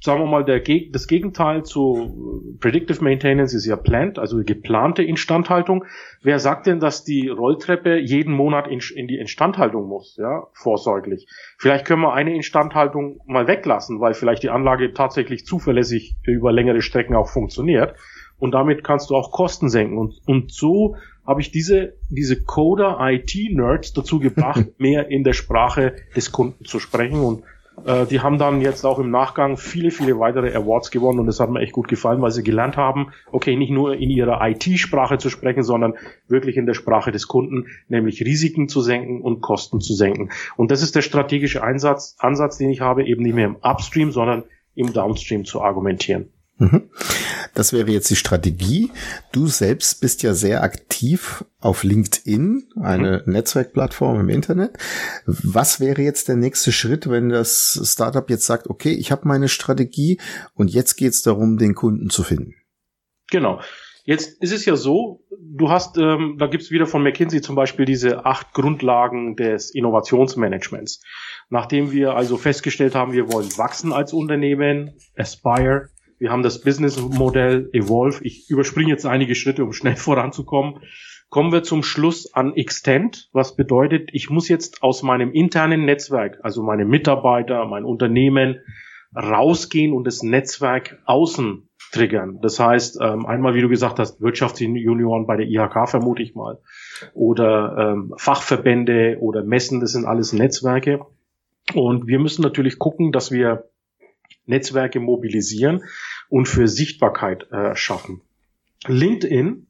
sagen 0.02 0.20
wir 0.20 0.26
mal, 0.26 0.44
der, 0.44 0.62
das 0.90 1.06
Gegenteil 1.06 1.62
zu 1.64 2.56
Predictive 2.60 3.04
Maintenance 3.04 3.54
ist 3.54 3.66
ja 3.66 3.76
planned, 3.76 4.18
also 4.18 4.42
geplante 4.44 5.02
Instandhaltung. 5.02 5.84
Wer 6.22 6.38
sagt 6.38 6.66
denn, 6.66 6.80
dass 6.80 7.04
die 7.04 7.28
Rolltreppe 7.28 7.98
jeden 7.98 8.32
Monat 8.32 8.66
in, 8.68 8.80
in, 8.94 9.08
die 9.08 9.18
Instandhaltung 9.18 9.86
muss, 9.86 10.16
ja, 10.16 10.46
vorsorglich? 10.52 11.26
Vielleicht 11.58 11.84
können 11.84 12.02
wir 12.02 12.14
eine 12.14 12.34
Instandhaltung 12.34 13.20
mal 13.26 13.46
weglassen, 13.46 14.00
weil 14.00 14.14
vielleicht 14.14 14.42
die 14.42 14.50
Anlage 14.50 14.94
tatsächlich 14.94 15.44
zuverlässig 15.44 16.16
über 16.24 16.52
längere 16.52 16.80
Strecken 16.80 17.14
auch 17.14 17.28
funktioniert. 17.28 17.94
Und 18.38 18.52
damit 18.52 18.82
kannst 18.82 19.10
du 19.10 19.16
auch 19.16 19.32
Kosten 19.32 19.68
senken. 19.68 19.98
Und, 19.98 20.14
und 20.26 20.50
so 20.50 20.96
habe 21.26 21.42
ich 21.42 21.52
diese, 21.52 21.92
diese 22.08 22.42
Coder-IT-Nerds 22.42 23.92
dazu 23.92 24.18
gebracht, 24.18 24.66
mehr 24.78 25.08
in 25.08 25.24
der 25.24 25.34
Sprache 25.34 25.94
des 26.16 26.32
Kunden 26.32 26.64
zu 26.64 26.80
sprechen 26.80 27.20
und 27.20 27.44
äh, 27.84 28.06
die 28.06 28.20
haben 28.20 28.38
dann 28.38 28.60
jetzt 28.60 28.84
auch 28.84 28.98
im 28.98 29.10
Nachgang 29.10 29.56
viele, 29.56 29.90
viele 29.90 30.18
weitere 30.18 30.54
Awards 30.54 30.90
gewonnen 30.90 31.20
und 31.20 31.26
das 31.26 31.40
hat 31.40 31.50
mir 31.50 31.60
echt 31.60 31.72
gut 31.72 31.88
gefallen, 31.88 32.20
weil 32.22 32.30
sie 32.30 32.42
gelernt 32.42 32.76
haben, 32.76 33.12
okay, 33.32 33.56
nicht 33.56 33.70
nur 33.70 33.94
in 33.94 34.10
ihrer 34.10 34.40
IT-Sprache 34.46 35.18
zu 35.18 35.30
sprechen, 35.30 35.62
sondern 35.62 35.94
wirklich 36.28 36.56
in 36.56 36.66
der 36.66 36.74
Sprache 36.74 37.12
des 37.12 37.28
Kunden, 37.28 37.66
nämlich 37.88 38.22
Risiken 38.24 38.68
zu 38.68 38.80
senken 38.80 39.20
und 39.20 39.40
Kosten 39.40 39.80
zu 39.80 39.94
senken. 39.94 40.30
Und 40.56 40.70
das 40.70 40.82
ist 40.82 40.94
der 40.94 41.02
strategische 41.02 41.62
Einsatz, 41.62 42.16
Ansatz, 42.18 42.58
den 42.58 42.70
ich 42.70 42.80
habe, 42.80 43.04
eben 43.04 43.22
nicht 43.22 43.34
mehr 43.34 43.46
im 43.46 43.56
Upstream, 43.56 44.12
sondern 44.12 44.44
im 44.74 44.92
Downstream 44.92 45.44
zu 45.44 45.60
argumentieren. 45.60 46.30
Mhm. 46.60 46.90
Das 47.54 47.72
wäre 47.72 47.90
jetzt 47.90 48.10
die 48.10 48.16
Strategie. 48.16 48.90
Du 49.32 49.46
selbst 49.46 50.00
bist 50.02 50.22
ja 50.22 50.34
sehr 50.34 50.62
aktiv 50.62 51.44
auf 51.58 51.82
LinkedIn, 51.84 52.68
eine 52.80 53.22
mhm. 53.24 53.32
Netzwerkplattform 53.32 54.20
im 54.20 54.28
Internet. 54.28 54.76
Was 55.24 55.80
wäre 55.80 56.02
jetzt 56.02 56.28
der 56.28 56.36
nächste 56.36 56.70
Schritt, 56.70 57.08
wenn 57.08 57.30
das 57.30 57.80
Startup 57.82 58.28
jetzt 58.28 58.46
sagt, 58.46 58.68
okay, 58.68 58.92
ich 58.92 59.10
habe 59.10 59.26
meine 59.26 59.48
Strategie 59.48 60.20
und 60.54 60.70
jetzt 60.70 60.96
geht 60.96 61.14
es 61.14 61.22
darum, 61.22 61.56
den 61.56 61.74
Kunden 61.74 62.10
zu 62.10 62.22
finden? 62.22 62.54
Genau. 63.30 63.60
Jetzt 64.04 64.42
ist 64.42 64.52
es 64.52 64.64
ja 64.64 64.76
so, 64.76 65.22
du 65.38 65.70
hast, 65.70 65.96
ähm, 65.96 66.36
da 66.38 66.46
gibt's 66.46 66.70
wieder 66.70 66.86
von 66.86 67.02
McKinsey 67.02 67.40
zum 67.40 67.54
Beispiel 67.54 67.84
diese 67.84 68.26
acht 68.26 68.52
Grundlagen 68.52 69.36
des 69.36 69.70
Innovationsmanagements. 69.70 71.00
Nachdem 71.48 71.92
wir 71.92 72.16
also 72.16 72.36
festgestellt 72.36 72.94
haben, 72.94 73.12
wir 73.12 73.32
wollen 73.32 73.56
wachsen 73.56 73.92
als 73.92 74.12
Unternehmen, 74.12 74.94
Aspire, 75.16 75.90
wir 76.20 76.30
haben 76.30 76.42
das 76.42 76.60
Businessmodell 76.60 77.70
Evolve. 77.72 78.22
Ich 78.22 78.48
überspringe 78.50 78.90
jetzt 78.90 79.06
einige 79.06 79.34
Schritte, 79.34 79.64
um 79.64 79.72
schnell 79.72 79.96
voranzukommen. 79.96 80.80
Kommen 81.30 81.52
wir 81.52 81.62
zum 81.62 81.82
Schluss 81.82 82.32
an 82.34 82.54
Extend, 82.54 83.30
was 83.32 83.56
bedeutet, 83.56 84.10
ich 84.12 84.30
muss 84.30 84.48
jetzt 84.48 84.82
aus 84.82 85.02
meinem 85.02 85.32
internen 85.32 85.84
Netzwerk, 85.84 86.40
also 86.42 86.62
meine 86.62 86.84
Mitarbeiter, 86.84 87.64
mein 87.66 87.84
Unternehmen, 87.84 88.60
rausgehen 89.14 89.92
und 89.92 90.06
das 90.06 90.22
Netzwerk 90.22 91.00
außen 91.04 91.68
triggern. 91.92 92.40
Das 92.42 92.60
heißt, 92.60 92.98
ähm, 93.00 93.26
einmal, 93.26 93.54
wie 93.54 93.60
du 93.60 93.68
gesagt 93.68 93.98
hast, 93.98 94.20
Wirtschaftsjunioren 94.20 95.26
bei 95.26 95.36
der 95.36 95.46
IHK 95.46 95.88
vermute 95.88 96.22
ich 96.22 96.34
mal, 96.34 96.58
oder 97.14 97.76
ähm, 97.78 98.14
Fachverbände 98.16 99.18
oder 99.20 99.44
Messen, 99.44 99.80
das 99.80 99.92
sind 99.92 100.04
alles 100.04 100.32
Netzwerke. 100.32 101.00
Und 101.74 102.06
wir 102.08 102.18
müssen 102.18 102.42
natürlich 102.42 102.78
gucken, 102.78 103.12
dass 103.12 103.30
wir 103.30 103.70
Netzwerke 104.46 105.00
mobilisieren 105.00 105.82
und 106.30 106.46
für 106.46 106.68
Sichtbarkeit 106.68 107.50
äh, 107.50 107.76
schaffen. 107.76 108.22
LinkedIn 108.86 109.66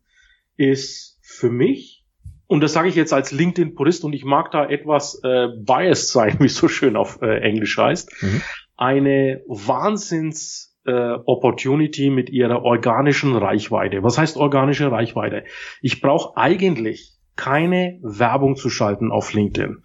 ist 0.57 1.18
für 1.23 1.51
mich, 1.51 2.05
und 2.46 2.61
das 2.62 2.75
sage 2.75 2.88
ich 2.88 2.94
jetzt 2.94 3.12
als 3.12 3.33
LinkedIn-Purist 3.33 4.05
und 4.05 4.12
ich 4.12 4.25
mag 4.25 4.51
da 4.53 4.68
etwas 4.68 5.20
äh, 5.25 5.49
biased 5.59 6.11
sein, 6.11 6.37
wie 6.40 6.46
es 6.46 6.57
so 6.57 6.68
schön 6.68 6.94
auf 6.94 7.20
äh, 7.23 7.40
Englisch 7.40 7.77
heißt, 7.77 8.23
mhm. 8.23 8.42
eine 8.77 9.42
Wahnsinns 9.49 10.79
äh, 10.85 10.92
Opportunity 11.25 12.11
mit 12.11 12.31
ihrer 12.31 12.62
organischen 12.62 13.37
Reichweite. 13.37 14.03
Was 14.03 14.18
heißt 14.18 14.37
organische 14.37 14.90
Reichweite? 14.90 15.44
Ich 15.83 16.01
brauche 16.01 16.37
eigentlich 16.37 17.14
keine 17.37 17.99
Werbung 18.03 18.57
zu 18.57 18.68
schalten 18.68 19.11
auf 19.11 19.33
LinkedIn. 19.33 19.83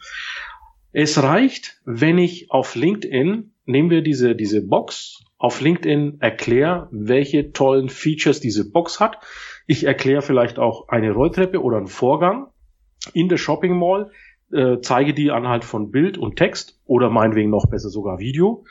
Es 0.91 1.21
reicht, 1.21 1.81
wenn 1.85 2.17
ich 2.17 2.51
auf 2.51 2.75
LinkedIn 2.75 3.51
nehmen 3.65 3.89
wir 3.89 4.01
diese, 4.01 4.35
diese 4.35 4.65
Box 4.65 5.24
auf 5.45 5.61
LinkedIn, 5.61 6.21
erkläre, 6.21 6.87
welche 6.89 7.51
tollen 7.51 7.89
Features 7.89 8.39
diese 8.39 8.71
Box 8.71 8.99
hat. 8.99 9.19
Ich 9.67 9.83
erkläre 9.83 10.23
vielleicht 10.23 10.57
auch 10.57 10.89
eine 10.89 11.11
Rolltreppe 11.11 11.61
oder 11.61 11.77
einen 11.77 11.85
Vorgang 11.85 12.47
in 13.13 13.29
der 13.29 13.37
Shopping 13.37 13.77
Mall, 13.77 14.09
äh, 14.51 14.77
zeige 14.81 15.13
die 15.13 15.29
anhand 15.29 15.63
von 15.63 15.91
Bild 15.91 16.17
und 16.17 16.35
Text 16.35 16.81
oder 16.85 17.11
meinetwegen 17.11 17.51
noch 17.51 17.67
besser 17.69 17.89
sogar 17.89 18.17
Video 18.17 18.65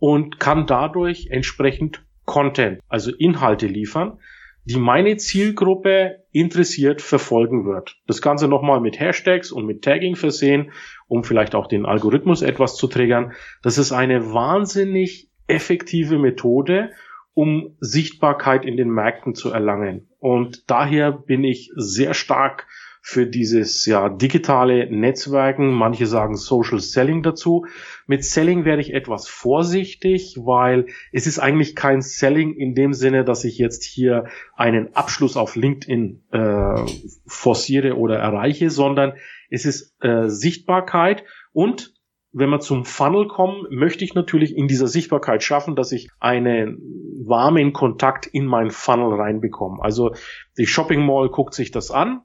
und 0.00 0.38
kann 0.38 0.66
dadurch 0.66 1.28
entsprechend 1.30 2.04
Content, 2.26 2.80
also 2.88 3.10
Inhalte 3.10 3.66
liefern, 3.66 4.18
die 4.66 4.76
meine 4.76 5.16
Zielgruppe 5.16 6.24
interessiert 6.30 7.00
verfolgen 7.00 7.64
wird. 7.64 7.96
Das 8.06 8.20
Ganze 8.20 8.48
nochmal 8.48 8.82
mit 8.82 9.00
Hashtags 9.00 9.50
und 9.50 9.64
mit 9.64 9.80
Tagging 9.80 10.16
versehen, 10.16 10.72
um 11.08 11.24
vielleicht 11.24 11.54
auch 11.54 11.68
den 11.68 11.86
Algorithmus 11.86 12.42
etwas 12.42 12.76
zu 12.76 12.86
triggern. 12.86 13.32
Das 13.62 13.78
ist 13.78 13.92
eine 13.92 14.34
wahnsinnig 14.34 15.31
effektive 15.52 16.18
Methode, 16.18 16.90
um 17.34 17.76
Sichtbarkeit 17.80 18.64
in 18.64 18.76
den 18.76 18.90
Märkten 18.90 19.34
zu 19.34 19.50
erlangen. 19.50 20.08
Und 20.18 20.70
daher 20.70 21.12
bin 21.12 21.44
ich 21.44 21.70
sehr 21.76 22.14
stark 22.14 22.66
für 23.04 23.26
dieses 23.26 23.84
ja 23.84 24.08
digitale 24.08 24.88
Netzwerken. 24.88 25.72
Manche 25.72 26.06
sagen 26.06 26.36
Social 26.36 26.78
Selling 26.78 27.24
dazu. 27.24 27.66
Mit 28.06 28.24
Selling 28.24 28.64
werde 28.64 28.80
ich 28.80 28.94
etwas 28.94 29.28
vorsichtig, 29.28 30.36
weil 30.38 30.86
es 31.10 31.26
ist 31.26 31.40
eigentlich 31.40 31.74
kein 31.74 32.00
Selling 32.00 32.54
in 32.54 32.76
dem 32.76 32.92
Sinne, 32.92 33.24
dass 33.24 33.42
ich 33.42 33.58
jetzt 33.58 33.82
hier 33.82 34.26
einen 34.54 34.94
Abschluss 34.94 35.36
auf 35.36 35.56
LinkedIn 35.56 36.22
äh, 36.30 36.84
forciere 37.26 37.96
oder 37.96 38.18
erreiche, 38.18 38.70
sondern 38.70 39.14
es 39.50 39.64
ist 39.64 39.96
äh, 40.00 40.28
Sichtbarkeit 40.28 41.24
und 41.52 41.91
wenn 42.32 42.50
wir 42.50 42.60
zum 42.60 42.84
Funnel 42.84 43.28
kommen, 43.28 43.66
möchte 43.70 44.04
ich 44.04 44.14
natürlich 44.14 44.56
in 44.56 44.66
dieser 44.66 44.86
Sichtbarkeit 44.86 45.42
schaffen, 45.42 45.76
dass 45.76 45.92
ich 45.92 46.08
einen 46.18 46.78
warmen 47.26 47.72
Kontakt 47.72 48.26
in 48.26 48.46
mein 48.46 48.70
Funnel 48.70 49.14
reinbekomme. 49.14 49.82
Also 49.82 50.14
die 50.58 50.66
Shopping 50.66 51.04
Mall 51.04 51.28
guckt 51.28 51.54
sich 51.54 51.70
das 51.70 51.90
an, 51.90 52.22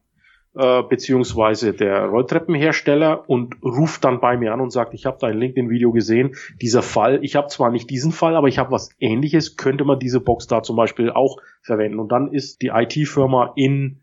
äh, 0.56 0.82
beziehungsweise 0.84 1.74
der 1.74 2.06
Rolltreppenhersteller 2.06 3.30
und 3.30 3.56
ruft 3.62 4.06
dann 4.06 4.22
bei 4.22 4.38
mir 4.38 4.54
an 4.54 4.62
und 4.62 4.72
sagt, 4.72 4.94
ich 4.94 5.06
habe 5.06 5.18
dein 5.20 5.38
LinkedIn-Video 5.38 5.92
gesehen, 5.92 6.36
dieser 6.62 6.82
Fall, 6.82 7.20
ich 7.24 7.36
habe 7.36 7.48
zwar 7.48 7.70
nicht 7.70 7.90
diesen 7.90 8.12
Fall, 8.12 8.36
aber 8.36 8.48
ich 8.48 8.58
habe 8.58 8.72
was 8.72 8.90
ähnliches, 9.00 9.58
könnte 9.58 9.84
man 9.84 10.00
diese 10.00 10.22
Box 10.22 10.48
da 10.48 10.64
zum 10.64 10.78
Beispiel 10.78 11.12
auch 11.12 11.38
verwenden. 11.62 12.00
Und 12.00 12.12
dann 12.12 12.32
ist 12.32 12.62
die 12.62 12.72
IT-Firma 12.74 13.54
in, 13.56 14.02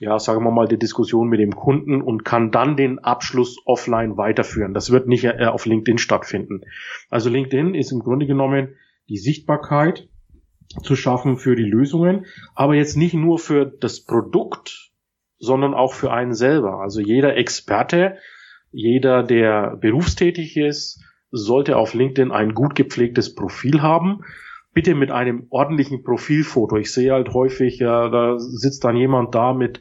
ja, 0.00 0.18
sagen 0.18 0.44
wir 0.44 0.50
mal, 0.50 0.68
die 0.68 0.78
Diskussion 0.78 1.28
mit 1.28 1.40
dem 1.40 1.56
Kunden 1.56 2.02
und 2.02 2.24
kann 2.24 2.50
dann 2.50 2.76
den 2.76 2.98
Abschluss 2.98 3.56
offline 3.64 4.16
weiterführen. 4.16 4.74
Das 4.74 4.90
wird 4.90 5.08
nicht 5.08 5.24
äh, 5.24 5.46
auf 5.46 5.64
LinkedIn 5.64 5.98
stattfinden. 5.98 6.62
Also 7.08 7.30
LinkedIn 7.30 7.74
ist 7.74 7.92
im 7.92 8.00
Grunde 8.00 8.26
genommen 8.26 8.74
die 9.08 9.18
Sichtbarkeit 9.18 10.08
zu 10.82 10.96
schaffen 10.96 11.36
für 11.36 11.56
die 11.56 11.64
Lösungen, 11.64 12.26
aber 12.54 12.74
jetzt 12.74 12.96
nicht 12.96 13.14
nur 13.14 13.38
für 13.38 13.64
das 13.64 14.04
Produkt, 14.04 14.90
sondern 15.38 15.74
auch 15.74 15.94
für 15.94 16.12
einen 16.12 16.34
selber. 16.34 16.80
Also 16.80 17.00
jeder 17.00 17.36
Experte, 17.36 18.16
jeder, 18.72 19.22
der 19.22 19.76
berufstätig 19.76 20.56
ist, 20.56 21.02
sollte 21.30 21.76
auf 21.76 21.94
LinkedIn 21.94 22.32
ein 22.32 22.54
gut 22.54 22.74
gepflegtes 22.74 23.34
Profil 23.34 23.82
haben. 23.82 24.24
Bitte 24.76 24.94
mit 24.94 25.10
einem 25.10 25.46
ordentlichen 25.48 26.02
Profilfoto. 26.02 26.76
Ich 26.76 26.92
sehe 26.92 27.14
halt 27.14 27.32
häufig, 27.32 27.78
ja, 27.78 28.10
da 28.10 28.38
sitzt 28.38 28.84
dann 28.84 28.94
jemand 28.94 29.34
da 29.34 29.54
mit, 29.54 29.80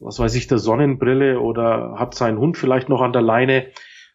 was 0.00 0.18
weiß 0.18 0.34
ich, 0.34 0.48
der 0.48 0.58
Sonnenbrille 0.58 1.38
oder 1.38 1.94
hat 2.00 2.16
seinen 2.16 2.38
Hund 2.38 2.58
vielleicht 2.58 2.88
noch 2.88 3.00
an 3.00 3.12
der 3.12 3.22
Leine. 3.22 3.68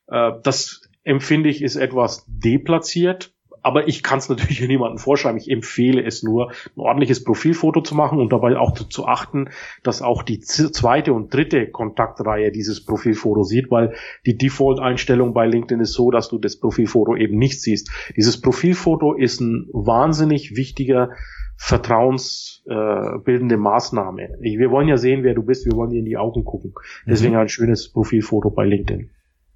Äh, 0.08 0.34
das 0.43 0.82
empfinde 1.05 1.47
ich 1.47 1.62
ist 1.62 1.77
etwas 1.77 2.25
deplatziert 2.27 3.34
aber 3.69 3.88
ich 3.88 4.01
kann 4.01 4.17
es 4.17 4.27
natürlich 4.29 4.67
niemandem 4.67 4.97
vorschreiben. 4.97 5.38
Ich 5.38 5.51
empfehle 5.51 6.03
es 6.03 6.23
nur, 6.23 6.49
ein 6.49 6.79
ordentliches 6.79 7.23
Profilfoto 7.23 7.82
zu 7.82 7.93
machen 7.93 8.19
und 8.19 8.34
dabei 8.34 8.58
auch 8.58 8.73
zu 8.73 9.05
achten, 9.05 9.49
dass 9.84 10.01
auch 10.01 10.23
die 10.23 10.39
zweite 10.39 11.13
und 11.13 11.32
dritte 11.32 11.69
Kontaktreihe 11.69 12.51
dieses 12.51 12.84
Profilfoto 12.84 13.43
sieht, 13.43 13.69
weil 13.69 13.93
die 14.25 14.38
Default-Einstellung 14.38 15.36
bei 15.36 15.45
LinkedIn 15.45 15.82
ist 15.82 15.93
so, 15.93 16.10
dass 16.10 16.29
du 16.29 16.39
das 16.39 16.60
Profilfoto 16.60 17.15
eben 17.15 17.38
nicht 17.38 17.62
siehst. 17.62 17.91
Dieses 18.17 18.41
Profilfoto 18.41 19.13
ist 19.13 19.39
ein 19.39 19.69
wahnsinnig 19.71 20.55
wichtiger 20.55 21.12
vertrauensbildende 21.55 23.55
äh, 23.55 23.60
Maßnahme. 23.60 24.29
Wir 24.39 24.71
wollen 24.71 24.88
ja 24.88 24.97
sehen, 24.97 25.23
wer 25.23 25.36
du 25.36 25.43
bist, 25.43 25.67
wir 25.67 25.73
wollen 25.73 25.91
dir 25.91 25.99
in 25.99 26.05
die 26.05 26.17
Augen 26.17 26.43
gucken. 26.43 26.73
Deswegen 27.05 27.34
mhm. 27.34 27.41
ein 27.41 27.49
schönes 27.49 27.91
Profilfoto 27.91 28.49
bei 28.49 28.65
LinkedIn. 28.65 29.12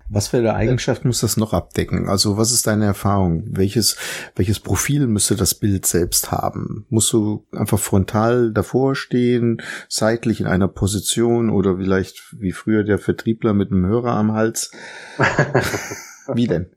Was 0.10 0.28
für 0.28 0.38
eine 0.38 0.54
Eigenschaft 0.54 1.06
muss 1.06 1.22
das 1.22 1.38
noch 1.38 1.54
abdecken? 1.54 2.10
Also 2.10 2.38
was 2.38 2.52
ist 2.52 2.68
deine 2.68 2.86
Erfahrung? 2.86 3.44
Welches, 3.48 3.98
welches 4.36 4.60
Profil 4.60 5.08
müsste 5.08 5.36
das 5.36 5.56
Bild 5.56 5.86
selbst 5.86 6.32
haben? 6.32 6.86
Musst 6.90 7.12
du 7.14 7.46
einfach 7.52 7.80
frontal 7.80 8.52
davor 8.52 8.96
stehen, 8.96 9.62
seitlich 9.88 10.42
in 10.42 10.48
einer 10.48 10.68
Position 10.68 11.50
oder 11.50 11.78
vielleicht 11.78 12.36
wie 12.40 12.52
früher 12.52 12.84
der 12.84 13.00
Vertriebler 13.00 13.54
mit 13.54 13.72
einem 13.72 13.86
Hörer 13.86 14.12
am 14.12 14.34
Hals? 14.34 14.72
wie 16.34 16.48
denn? 16.48 16.68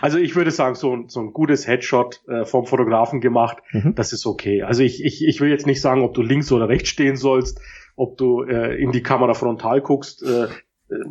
Also 0.00 0.18
ich 0.18 0.36
würde 0.36 0.50
sagen, 0.50 0.74
so 0.74 0.94
ein, 0.94 1.08
so 1.08 1.20
ein 1.20 1.32
gutes 1.32 1.66
Headshot 1.66 2.22
äh, 2.28 2.44
vom 2.44 2.66
Fotografen 2.66 3.20
gemacht, 3.20 3.58
mhm. 3.72 3.94
das 3.94 4.12
ist 4.12 4.26
okay. 4.26 4.62
Also 4.62 4.82
ich, 4.82 5.04
ich, 5.04 5.26
ich 5.26 5.40
will 5.40 5.50
jetzt 5.50 5.66
nicht 5.66 5.80
sagen, 5.80 6.02
ob 6.02 6.14
du 6.14 6.22
links 6.22 6.52
oder 6.52 6.68
rechts 6.68 6.88
stehen 6.88 7.16
sollst, 7.16 7.60
ob 7.96 8.16
du 8.16 8.42
äh, 8.42 8.76
in 8.76 8.92
die 8.92 9.02
Kamera 9.02 9.34
frontal 9.34 9.80
guckst. 9.80 10.22
Äh, 10.22 10.48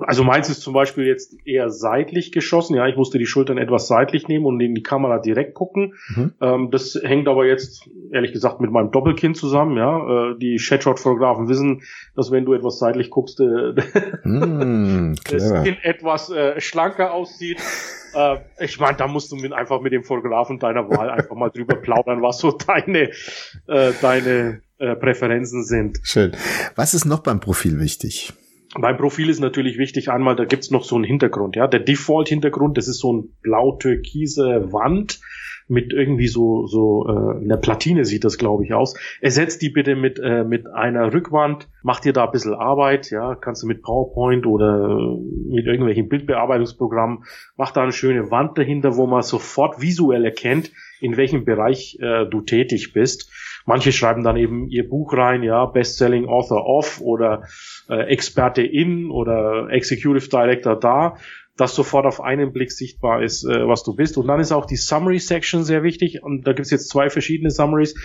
also 0.01 0.23
meins 0.23 0.49
ist 0.49 0.61
zum 0.61 0.73
Beispiel 0.73 1.05
jetzt 1.05 1.35
eher 1.45 1.69
seitlich 1.69 2.31
geschossen. 2.31 2.75
Ja, 2.75 2.87
ich 2.87 2.95
musste 2.95 3.17
die 3.17 3.25
Schultern 3.25 3.57
etwas 3.57 3.87
seitlich 3.87 4.27
nehmen 4.27 4.45
und 4.45 4.59
in 4.59 4.75
die 4.75 4.83
Kamera 4.83 5.19
direkt 5.19 5.53
gucken. 5.53 5.93
Mhm. 6.15 6.33
Ähm, 6.41 6.71
das 6.71 6.99
hängt 7.01 7.27
aber 7.27 7.45
jetzt 7.45 7.89
ehrlich 8.11 8.33
gesagt 8.33 8.59
mit 8.61 8.71
meinem 8.71 8.91
Doppelkinn 8.91 9.35
zusammen. 9.35 9.77
Ja, 9.77 10.31
äh, 10.31 10.37
die 10.37 10.57
Chatshot-Fotografen 10.57 11.47
wissen, 11.47 11.81
dass 12.15 12.31
wenn 12.31 12.45
du 12.45 12.53
etwas 12.53 12.79
seitlich 12.79 13.09
guckst, 13.09 13.39
äh, 13.39 13.73
mm, 14.23 15.15
das 15.29 15.63
Kinn 15.63 15.77
etwas 15.81 16.29
äh, 16.29 16.59
schlanker 16.59 17.13
aussieht. 17.13 17.61
Äh, 18.13 18.37
ich 18.59 18.79
meine, 18.79 18.97
da 18.97 19.07
musst 19.07 19.31
du 19.31 19.35
mit, 19.35 19.53
einfach 19.53 19.81
mit 19.81 19.93
dem 19.93 20.03
Fotografen 20.03 20.59
deiner 20.59 20.89
Wahl 20.89 21.09
einfach 21.09 21.35
mal 21.35 21.49
drüber 21.49 21.75
plaudern, 21.75 22.21
was 22.21 22.39
so 22.39 22.51
deine 22.51 23.11
äh, 23.67 23.93
deine 24.01 24.61
äh, 24.79 24.95
Präferenzen 24.95 25.63
sind. 25.63 25.99
Schön. 26.03 26.31
Was 26.75 26.93
ist 26.93 27.05
noch 27.05 27.19
beim 27.19 27.39
Profil 27.39 27.79
wichtig? 27.79 28.33
Beim 28.75 28.97
Profil 28.97 29.29
ist 29.29 29.39
natürlich 29.39 29.77
wichtig, 29.77 30.11
einmal, 30.11 30.35
da 30.35 30.45
gibt's 30.45 30.69
noch 30.69 30.83
so 30.83 30.95
einen 30.95 31.03
Hintergrund, 31.03 31.55
ja. 31.55 31.67
Der 31.67 31.79
Default-Hintergrund, 31.79 32.77
das 32.77 32.87
ist 32.87 32.99
so 32.99 33.13
ein 33.13 33.29
blau-türkise 33.41 34.71
Wand 34.71 35.19
mit 35.69 35.93
irgendwie 35.93 36.27
so, 36.27 36.65
so 36.65 37.07
äh, 37.07 37.43
einer 37.43 37.57
Platine 37.57 38.03
sieht 38.03 38.23
das, 38.23 38.39
glaube 38.39 38.65
ich, 38.65 38.73
aus. 38.73 38.95
Ersetzt 39.21 39.61
die 39.61 39.69
bitte 39.69 39.95
mit, 39.95 40.19
äh, 40.19 40.43
mit 40.43 40.67
einer 40.67 41.13
Rückwand, 41.13 41.67
mach 41.83 41.99
dir 41.99 42.11
da 42.11 42.25
ein 42.25 42.31
bisschen 42.31 42.55
Arbeit, 42.55 43.11
ja, 43.11 43.35
kannst 43.35 43.61
du 43.61 43.67
mit 43.67 43.83
PowerPoint 43.83 44.47
oder 44.47 45.15
mit 45.47 45.67
irgendwelchen 45.67 46.09
Bildbearbeitungsprogrammen, 46.09 47.23
mach 47.55 47.71
da 47.71 47.83
eine 47.83 47.91
schöne 47.91 48.31
Wand 48.31 48.57
dahinter, 48.57 48.97
wo 48.97 49.05
man 49.05 49.21
sofort 49.21 49.79
visuell 49.79 50.25
erkennt, 50.25 50.71
in 51.01 51.17
welchem 51.17 51.45
Bereich 51.45 51.99
äh, 52.01 52.25
du 52.25 52.41
tätig 52.41 52.91
bist. 52.93 53.31
Manche 53.65 53.91
schreiben 53.91 54.23
dann 54.23 54.37
eben 54.37 54.67
ihr 54.69 54.89
Buch 54.89 55.13
rein, 55.13 55.43
ja, 55.43 55.65
Bestselling 55.65 56.27
Author 56.27 56.65
of 56.65 56.99
oder 57.01 57.43
äh, 57.89 58.03
Experte 58.03 58.61
in 58.61 59.09
oder 59.09 59.69
Executive 59.69 60.29
Director 60.29 60.79
da, 60.79 61.17
dass 61.57 61.75
sofort 61.75 62.05
auf 62.05 62.21
einen 62.21 62.53
Blick 62.53 62.71
sichtbar 62.71 63.21
ist, 63.21 63.43
äh, 63.43 63.67
was 63.67 63.83
du 63.83 63.95
bist. 63.95 64.17
Und 64.17 64.27
dann 64.27 64.39
ist 64.39 64.51
auch 64.51 64.65
die 64.65 64.77
Summary 64.77 65.19
Section 65.19 65.63
sehr 65.63 65.83
wichtig. 65.83 66.23
Und 66.23 66.47
da 66.47 66.53
gibt 66.53 66.65
es 66.65 66.71
jetzt 66.71 66.89
zwei 66.89 67.09
verschiedene 67.09 67.51
Summaries. 67.51 67.95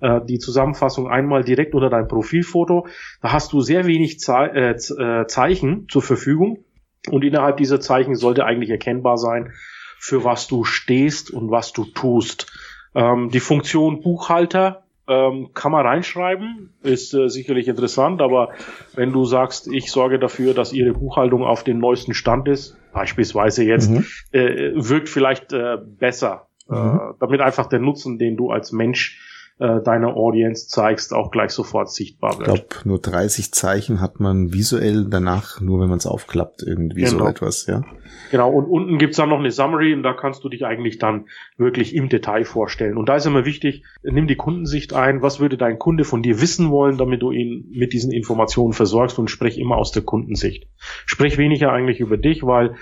Äh, 0.00 0.20
die 0.26 0.38
Zusammenfassung 0.38 1.08
einmal 1.08 1.44
direkt 1.44 1.74
unter 1.74 1.90
dein 1.90 2.08
Profilfoto. 2.08 2.86
Da 3.22 3.32
hast 3.32 3.52
du 3.52 3.60
sehr 3.60 3.86
wenig 3.86 4.18
Ze 4.18 4.50
äh, 4.52 4.70
äh, 4.70 5.26
Zeichen 5.26 5.86
zur 5.88 6.02
Verfügung. 6.02 6.64
Und 7.10 7.22
innerhalb 7.22 7.58
dieser 7.58 7.80
Zeichen 7.80 8.14
sollte 8.14 8.44
eigentlich 8.44 8.70
erkennbar 8.70 9.18
sein, 9.18 9.52
für 9.98 10.24
was 10.24 10.48
du 10.48 10.64
stehst 10.64 11.30
und 11.30 11.50
was 11.50 11.72
du 11.72 11.84
tust. 11.84 12.50
Ähm, 12.94 13.30
die 13.30 13.40
Funktion 13.40 14.00
Buchhalter 14.00 14.83
ähm, 15.06 15.50
kann 15.52 15.72
man 15.72 15.86
reinschreiben, 15.86 16.70
ist 16.82 17.14
äh, 17.14 17.28
sicherlich 17.28 17.68
interessant, 17.68 18.22
aber 18.22 18.50
wenn 18.94 19.12
du 19.12 19.24
sagst, 19.24 19.68
ich 19.68 19.90
sorge 19.90 20.18
dafür, 20.18 20.54
dass 20.54 20.72
ihre 20.72 20.92
Buchhaltung 20.92 21.44
auf 21.44 21.62
dem 21.62 21.78
neuesten 21.78 22.14
Stand 22.14 22.48
ist, 22.48 22.78
beispielsweise 22.92 23.64
jetzt, 23.64 23.90
mhm. 23.90 24.06
äh, 24.32 24.72
wirkt 24.74 25.08
vielleicht 25.08 25.52
äh, 25.52 25.76
besser, 25.82 26.46
mhm. 26.68 26.76
äh, 26.76 27.14
damit 27.20 27.40
einfach 27.40 27.66
der 27.66 27.80
Nutzen, 27.80 28.18
den 28.18 28.36
du 28.36 28.50
als 28.50 28.72
Mensch 28.72 29.20
äh, 29.58 29.80
deiner 29.82 30.16
Audience 30.16 30.66
zeigst, 30.68 31.12
auch 31.12 31.30
gleich 31.30 31.52
sofort 31.52 31.90
sichtbar 31.90 32.38
wird. 32.38 32.48
Ich 32.48 32.54
glaube, 32.54 32.88
nur 32.88 33.00
30 33.00 33.52
Zeichen 33.52 34.00
hat 34.00 34.18
man 34.18 34.52
visuell 34.52 35.06
danach, 35.08 35.60
nur 35.60 35.80
wenn 35.80 35.88
man 35.88 35.98
es 35.98 36.06
aufklappt, 36.06 36.64
irgendwie 36.66 37.02
genau. 37.02 37.24
so 37.24 37.28
etwas, 37.28 37.66
ja. 37.66 37.82
Genau, 38.30 38.50
und 38.50 38.64
unten 38.64 38.98
gibt's 38.98 39.16
dann 39.16 39.28
noch 39.28 39.38
eine 39.38 39.52
Summary 39.52 39.94
und 39.94 40.02
da 40.02 40.12
kannst 40.12 40.42
du 40.42 40.48
dich 40.48 40.64
eigentlich 40.64 40.98
dann 40.98 41.26
wirklich 41.56 41.94
im 41.94 42.08
Detail 42.08 42.44
vorstellen. 42.44 42.96
Und 42.96 43.08
da 43.08 43.16
ist 43.16 43.26
immer 43.26 43.44
wichtig, 43.44 43.84
nimm 44.02 44.26
die 44.26 44.36
Kundensicht 44.36 44.92
ein, 44.92 45.22
was 45.22 45.38
würde 45.38 45.56
dein 45.56 45.78
Kunde 45.78 46.02
von 46.02 46.22
dir 46.22 46.40
wissen 46.40 46.70
wollen, 46.70 46.98
damit 46.98 47.22
du 47.22 47.30
ihn 47.30 47.70
mit 47.70 47.92
diesen 47.92 48.10
Informationen 48.10 48.72
versorgst 48.72 49.18
und 49.20 49.30
sprech 49.30 49.58
immer 49.58 49.76
aus 49.76 49.92
der 49.92 50.02
Kundensicht. 50.02 50.66
Sprech 51.06 51.38
weniger 51.38 51.70
eigentlich 51.72 52.00
über 52.00 52.16
dich, 52.16 52.44
weil 52.44 52.74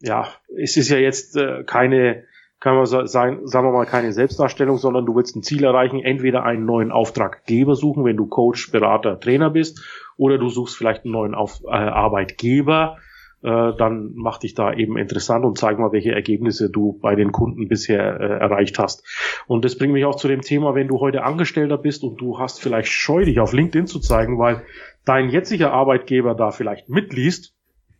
ja, 0.00 0.28
es 0.56 0.76
ist 0.76 0.88
ja 0.88 0.98
jetzt 0.98 1.36
äh, 1.36 1.62
keine 1.64 2.24
kann 2.60 2.76
man 2.76 2.86
sagen, 2.86 3.46
sagen 3.46 3.68
wir 3.68 3.72
mal, 3.72 3.86
keine 3.86 4.12
Selbstdarstellung, 4.12 4.78
sondern 4.78 5.04
du 5.04 5.14
willst 5.14 5.36
ein 5.36 5.42
Ziel 5.42 5.64
erreichen, 5.64 6.00
entweder 6.00 6.44
einen 6.44 6.64
neuen 6.64 6.90
Auftraggeber 6.90 7.74
suchen, 7.74 8.04
wenn 8.04 8.16
du 8.16 8.26
Coach, 8.26 8.70
Berater, 8.70 9.20
Trainer 9.20 9.50
bist, 9.50 9.84
oder 10.16 10.38
du 10.38 10.48
suchst 10.48 10.76
vielleicht 10.76 11.04
einen 11.04 11.12
neuen 11.12 11.34
Auf 11.34 11.62
äh, 11.64 11.68
Arbeitgeber, 11.68 12.96
äh, 13.42 13.72
dann 13.76 14.12
mach 14.14 14.38
dich 14.38 14.54
da 14.54 14.72
eben 14.72 14.96
interessant 14.96 15.44
und 15.44 15.58
zeig 15.58 15.78
mal, 15.78 15.92
welche 15.92 16.12
Ergebnisse 16.12 16.70
du 16.70 16.98
bei 17.00 17.14
den 17.14 17.32
Kunden 17.32 17.68
bisher 17.68 18.18
äh, 18.18 18.38
erreicht 18.40 18.78
hast. 18.78 19.04
Und 19.46 19.64
das 19.64 19.76
bringt 19.76 19.92
mich 19.92 20.06
auch 20.06 20.16
zu 20.16 20.26
dem 20.26 20.40
Thema, 20.40 20.74
wenn 20.74 20.88
du 20.88 21.00
heute 21.00 21.22
Angestellter 21.24 21.76
bist 21.76 22.02
und 22.02 22.20
du 22.20 22.38
hast 22.38 22.60
vielleicht 22.60 22.90
scheu, 22.90 23.24
dich 23.24 23.38
auf 23.38 23.52
LinkedIn 23.52 23.86
zu 23.86 24.00
zeigen, 24.00 24.38
weil 24.38 24.62
dein 25.04 25.28
jetziger 25.28 25.72
Arbeitgeber 25.72 26.34
da 26.34 26.50
vielleicht 26.50 26.88
mitliest, 26.88 27.55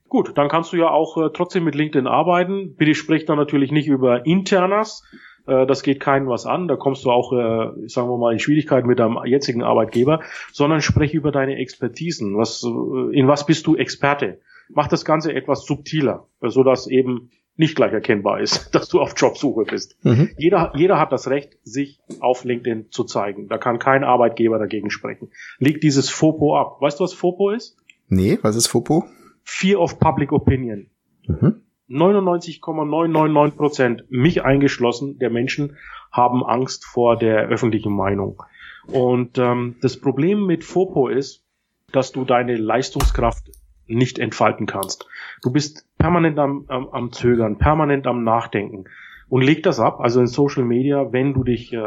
Gut, 0.08 0.36
dann 0.36 0.48
kannst 0.48 0.72
du 0.72 0.76
ja 0.76 0.90
auch 0.90 1.16
äh, 1.16 1.30
trotzdem 1.32 1.64
mit 1.64 1.74
LinkedIn 1.74 2.06
arbeiten. 2.06 2.74
Bitte 2.76 2.94
sprich 2.94 3.24
dann 3.24 3.38
natürlich 3.38 3.72
nicht 3.72 3.88
über 3.88 4.24
Internas. 4.24 5.02
Äh, 5.46 5.66
das 5.66 5.82
geht 5.82 6.00
keinen 6.00 6.28
was 6.28 6.46
an. 6.46 6.68
Da 6.68 6.76
kommst 6.76 7.04
du 7.04 7.10
auch, 7.10 7.32
äh, 7.32 7.88
sagen 7.88 8.08
wir 8.08 8.18
mal, 8.18 8.32
in 8.32 8.38
Schwierigkeiten 8.38 8.86
mit 8.86 8.98
deinem 8.98 9.18
jetzigen 9.24 9.62
Arbeitgeber, 9.62 10.20
sondern 10.52 10.80
sprech 10.80 11.14
über 11.14 11.32
deine 11.32 11.56
Expertisen. 11.56 12.36
Was, 12.36 12.62
äh, 12.64 13.18
in 13.18 13.28
was 13.28 13.46
bist 13.46 13.66
du 13.66 13.76
Experte? 13.76 14.40
Mach 14.68 14.88
das 14.88 15.04
Ganze 15.04 15.32
etwas 15.32 15.64
subtiler, 15.64 16.26
so 16.40 16.64
dass 16.64 16.88
eben 16.88 17.30
nicht 17.56 17.74
gleich 17.74 17.92
erkennbar 17.92 18.40
ist, 18.40 18.70
dass 18.74 18.88
du 18.88 19.00
auf 19.00 19.14
Jobsuche 19.16 19.64
bist. 19.64 19.96
Mhm. 20.04 20.30
Jeder, 20.36 20.72
jeder 20.76 20.98
hat 20.98 21.12
das 21.12 21.28
Recht, 21.28 21.56
sich 21.62 22.00
auf 22.20 22.44
LinkedIn 22.44 22.90
zu 22.90 23.04
zeigen. 23.04 23.48
Da 23.48 23.58
kann 23.58 23.78
kein 23.78 24.04
Arbeitgeber 24.04 24.58
dagegen 24.58 24.90
sprechen. 24.90 25.30
Leg 25.58 25.80
dieses 25.80 26.10
FOPO 26.10 26.56
ab. 26.56 26.76
Weißt 26.80 27.00
du, 27.00 27.04
was 27.04 27.12
FOPO 27.12 27.50
ist? 27.50 27.76
Nee, 28.08 28.38
was 28.42 28.56
ist 28.56 28.68
FOPO? 28.68 29.04
Fear 29.46 29.80
of 29.80 29.98
Public 29.98 30.32
Opinion. 30.32 30.90
Mhm. 31.26 31.62
99,999 31.88 33.56
Prozent, 33.56 34.04
mich 34.11 34.44
eingeschlossen, 34.44 35.18
der 35.18 35.30
Menschen 35.30 35.76
haben 36.11 36.44
Angst 36.44 36.85
vor 36.85 37.16
der 37.16 37.46
öffentlichen 37.46 37.94
Meinung. 37.94 38.42
Und 38.88 39.38
ähm, 39.38 39.76
das 39.80 40.00
Problem 40.00 40.46
mit 40.46 40.64
FOPO 40.64 41.09
ist, 41.09 41.44
dass 41.92 42.12
du 42.12 42.24
deine 42.24 42.56
Leistungskraft 42.56 43.50
nicht 43.87 44.18
entfalten 44.18 44.66
kannst. 44.66 45.09
Du 45.42 45.52
bist 45.52 45.87
permanent 45.96 46.38
am, 46.40 46.64
am, 46.66 46.88
am 46.88 47.12
Zögern, 47.12 47.56
permanent 47.56 48.09
am 48.09 48.24
Nachdenken. 48.24 48.85
Und 49.28 49.42
leg 49.42 49.62
das 49.62 49.78
ab, 49.78 50.00
also 50.00 50.20
in 50.20 50.26
Social 50.26 50.64
Media, 50.64 51.12
wenn 51.12 51.35
du 51.35 51.44
dich 51.44 51.72
äh, 51.72 51.78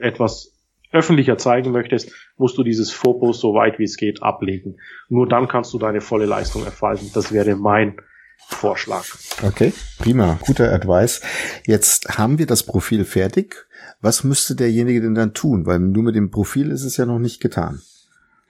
etwas 0.00 0.53
öffentlicher 0.94 1.36
zeigen 1.38 1.72
möchtest, 1.72 2.12
musst 2.36 2.56
du 2.56 2.62
dieses 2.62 2.90
Fokus 2.90 3.40
so 3.40 3.54
weit 3.54 3.78
wie 3.78 3.84
es 3.84 3.96
geht 3.96 4.22
ablegen. 4.22 4.78
Nur 5.08 5.28
dann 5.28 5.48
kannst 5.48 5.74
du 5.74 5.78
deine 5.78 6.00
volle 6.00 6.26
Leistung 6.26 6.64
entfalten. 6.64 7.10
Das 7.12 7.32
wäre 7.32 7.56
mein 7.56 7.96
Vorschlag. 8.46 9.04
Okay, 9.42 9.72
prima, 9.98 10.38
guter 10.46 10.72
Advice. 10.72 11.22
Jetzt 11.66 12.18
haben 12.18 12.38
wir 12.38 12.46
das 12.46 12.64
Profil 12.64 13.04
fertig. 13.04 13.66
Was 14.00 14.24
müsste 14.24 14.54
derjenige 14.54 15.00
denn 15.00 15.14
dann 15.14 15.34
tun? 15.34 15.66
Weil 15.66 15.78
nur 15.78 16.02
mit 16.02 16.14
dem 16.14 16.30
Profil 16.30 16.70
ist 16.70 16.84
es 16.84 16.96
ja 16.96 17.06
noch 17.06 17.18
nicht 17.18 17.40
getan. 17.40 17.80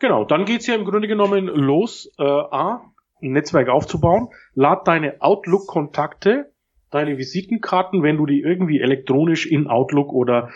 Genau, 0.00 0.24
dann 0.24 0.44
geht's 0.44 0.66
ja 0.66 0.74
im 0.74 0.84
Grunde 0.84 1.08
genommen 1.08 1.46
los, 1.46 2.10
äh, 2.18 2.24
A, 2.24 2.82
ein 3.22 3.32
Netzwerk 3.32 3.68
aufzubauen. 3.68 4.28
Lad 4.54 4.86
deine 4.86 5.20
Outlook-Kontakte, 5.20 6.50
deine 6.90 7.16
Visitenkarten, 7.16 8.02
wenn 8.02 8.16
du 8.16 8.26
die 8.26 8.40
irgendwie 8.40 8.80
elektronisch 8.80 9.46
in 9.46 9.68
Outlook 9.68 10.12
oder 10.12 10.50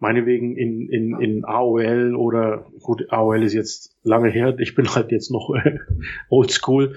meinetwegen 0.00 0.56
in, 0.56 0.88
in, 0.88 1.20
in 1.20 1.44
AOL 1.44 2.16
oder 2.16 2.66
gut, 2.82 3.12
AOL 3.12 3.42
ist 3.42 3.52
jetzt 3.52 3.96
lange 4.02 4.30
her, 4.30 4.58
ich 4.58 4.74
bin 4.74 4.92
halt 4.94 5.12
jetzt 5.12 5.30
noch 5.30 5.54
oldschool. 6.28 6.96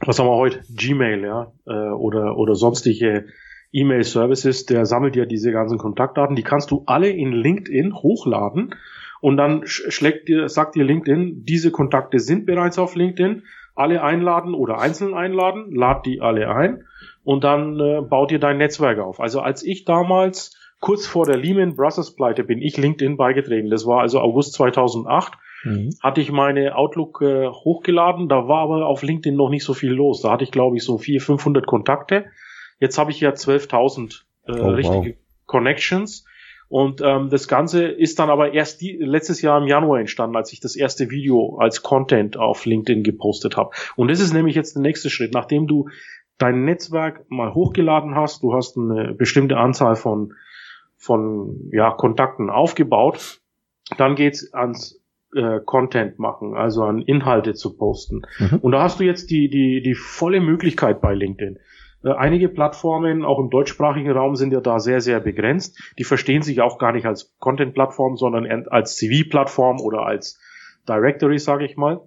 Was 0.00 0.18
haben 0.18 0.26
wir 0.26 0.36
heute? 0.36 0.60
Gmail, 0.74 1.22
ja, 1.24 1.52
äh, 1.66 1.90
oder, 1.90 2.36
oder 2.36 2.54
sonstige 2.54 3.26
E-Mail-Services, 3.72 4.66
der 4.66 4.86
sammelt 4.86 5.16
ja 5.16 5.24
diese 5.24 5.50
ganzen 5.50 5.78
Kontaktdaten, 5.78 6.36
die 6.36 6.42
kannst 6.42 6.70
du 6.70 6.84
alle 6.86 7.10
in 7.10 7.32
LinkedIn 7.32 7.94
hochladen 7.94 8.74
und 9.20 9.36
dann 9.36 9.62
schlägt 9.66 10.28
dir, 10.28 10.48
sagt 10.48 10.76
dir 10.76 10.84
LinkedIn, 10.84 11.44
diese 11.44 11.72
Kontakte 11.72 12.20
sind 12.20 12.46
bereits 12.46 12.78
auf 12.78 12.94
LinkedIn, 12.94 13.42
alle 13.74 14.02
einladen 14.02 14.54
oder 14.54 14.78
einzeln 14.78 15.14
einladen, 15.14 15.74
lad 15.74 16.06
die 16.06 16.20
alle 16.20 16.48
ein 16.48 16.84
und 17.24 17.42
dann 17.42 17.80
äh, 17.80 18.02
baut 18.02 18.30
ihr 18.30 18.38
dein 18.38 18.58
Netzwerk 18.58 19.00
auf. 19.00 19.18
Also 19.18 19.40
als 19.40 19.64
ich 19.64 19.84
damals 19.84 20.56
kurz 20.84 21.06
vor 21.06 21.24
der 21.24 21.38
Lehman 21.38 21.76
Brothers 21.76 22.14
Pleite 22.14 22.44
bin 22.44 22.60
ich 22.60 22.76
LinkedIn 22.76 23.16
beigetreten. 23.16 23.70
Das 23.70 23.86
war 23.86 24.02
also 24.02 24.20
August 24.20 24.52
2008. 24.52 25.32
Mhm. 25.64 25.94
Hatte 26.02 26.20
ich 26.20 26.30
meine 26.30 26.76
Outlook 26.76 27.22
äh, 27.22 27.48
hochgeladen, 27.48 28.28
da 28.28 28.48
war 28.48 28.58
aber 28.58 28.86
auf 28.86 29.02
LinkedIn 29.02 29.34
noch 29.34 29.48
nicht 29.48 29.64
so 29.64 29.72
viel 29.72 29.92
los. 29.92 30.20
Da 30.20 30.30
hatte 30.30 30.44
ich 30.44 30.50
glaube 30.50 30.76
ich 30.76 30.84
so 30.84 30.98
400, 30.98 31.24
500 31.24 31.66
Kontakte. 31.66 32.26
Jetzt 32.80 32.98
habe 32.98 33.12
ich 33.12 33.20
ja 33.20 33.30
12.000 33.30 34.20
äh, 34.46 34.52
oh, 34.52 34.68
richtige 34.72 35.10
wow. 35.12 35.16
Connections 35.46 36.26
und 36.68 37.00
ähm, 37.02 37.30
das 37.30 37.48
Ganze 37.48 37.86
ist 37.86 38.18
dann 38.18 38.28
aber 38.28 38.52
erst 38.52 38.82
die, 38.82 38.98
letztes 39.00 39.40
Jahr 39.40 39.62
im 39.62 39.66
Januar 39.66 40.00
entstanden, 40.00 40.36
als 40.36 40.52
ich 40.52 40.60
das 40.60 40.76
erste 40.76 41.08
Video 41.08 41.56
als 41.58 41.82
Content 41.82 42.36
auf 42.36 42.66
LinkedIn 42.66 43.04
gepostet 43.04 43.56
habe. 43.56 43.70
Und 43.96 44.10
das 44.10 44.20
ist 44.20 44.34
nämlich 44.34 44.54
jetzt 44.54 44.74
der 44.74 44.82
nächste 44.82 45.08
Schritt. 45.08 45.32
Nachdem 45.32 45.66
du 45.66 45.88
dein 46.36 46.64
Netzwerk 46.64 47.24
mal 47.30 47.54
hochgeladen 47.54 48.14
hast, 48.14 48.42
du 48.42 48.52
hast 48.54 48.76
eine 48.76 49.14
bestimmte 49.14 49.56
Anzahl 49.56 49.96
von, 49.96 50.34
von 51.04 51.70
ja, 51.72 51.90
Kontakten 51.90 52.50
aufgebaut, 52.50 53.40
dann 53.98 54.14
geht's 54.14 54.52
ans 54.54 55.02
äh, 55.34 55.60
Content 55.64 56.18
machen, 56.18 56.54
also 56.54 56.84
an 56.84 57.02
Inhalte 57.02 57.54
zu 57.54 57.76
posten. 57.76 58.22
Mhm. 58.38 58.58
Und 58.62 58.72
da 58.72 58.82
hast 58.82 59.00
du 59.00 59.04
jetzt 59.04 59.30
die, 59.30 59.48
die, 59.48 59.82
die 59.82 59.94
volle 59.94 60.40
Möglichkeit 60.40 61.00
bei 61.00 61.14
LinkedIn. 61.14 61.58
Äh, 62.04 62.12
einige 62.12 62.48
Plattformen, 62.48 63.24
auch 63.24 63.38
im 63.38 63.50
deutschsprachigen 63.50 64.10
Raum, 64.12 64.36
sind 64.36 64.52
ja 64.52 64.60
da 64.60 64.78
sehr, 64.78 65.00
sehr 65.00 65.20
begrenzt. 65.20 65.78
Die 65.98 66.04
verstehen 66.04 66.42
sich 66.42 66.60
auch 66.60 66.78
gar 66.78 66.92
nicht 66.92 67.06
als 67.06 67.34
Content-Plattform, 67.38 68.16
sondern 68.16 68.66
als 68.68 68.96
CV-Plattform 68.96 69.80
oder 69.80 70.06
als 70.06 70.40
Directory, 70.88 71.38
sage 71.38 71.64
ich 71.66 71.76
mal. 71.76 72.00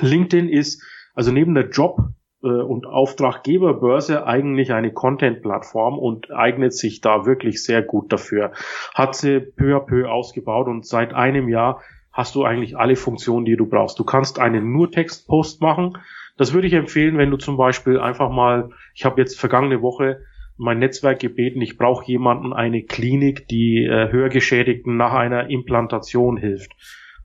LinkedIn 0.00 0.48
ist 0.48 0.82
also 1.14 1.30
neben 1.30 1.54
der 1.54 1.68
Job- 1.68 2.00
und 2.48 2.86
Auftraggeberbörse 2.86 4.26
eigentlich 4.26 4.72
eine 4.72 4.92
Content-Plattform 4.92 5.98
und 5.98 6.30
eignet 6.30 6.74
sich 6.74 7.00
da 7.00 7.24
wirklich 7.24 7.62
sehr 7.62 7.82
gut 7.82 8.12
dafür. 8.12 8.52
Hat 8.94 9.14
sie 9.14 9.40
peu 9.40 9.76
à 9.76 9.80
peu 9.80 10.10
ausgebaut 10.10 10.66
und 10.66 10.84
seit 10.84 11.14
einem 11.14 11.48
Jahr 11.48 11.80
hast 12.12 12.34
du 12.34 12.44
eigentlich 12.44 12.76
alle 12.76 12.96
Funktionen, 12.96 13.44
die 13.44 13.56
du 13.56 13.66
brauchst. 13.66 13.98
Du 13.98 14.04
kannst 14.04 14.38
einen 14.38 14.72
nur 14.72 14.90
Textpost 14.90 15.60
machen, 15.60 15.96
das 16.36 16.52
würde 16.52 16.66
ich 16.66 16.72
empfehlen, 16.72 17.18
wenn 17.18 17.30
du 17.30 17.36
zum 17.36 17.56
Beispiel 17.56 17.98
einfach 17.98 18.30
mal, 18.30 18.70
ich 18.94 19.04
habe 19.04 19.20
jetzt 19.20 19.38
vergangene 19.38 19.82
Woche 19.82 20.22
mein 20.56 20.78
Netzwerk 20.78 21.20
gebeten, 21.20 21.60
ich 21.60 21.76
brauche 21.78 22.04
jemanden, 22.06 22.52
eine 22.52 22.82
Klinik, 22.82 23.48
die 23.48 23.84
äh, 23.84 24.10
Hörgeschädigten 24.10 24.96
nach 24.96 25.12
einer 25.12 25.50
Implantation 25.50 26.36
hilft. 26.36 26.72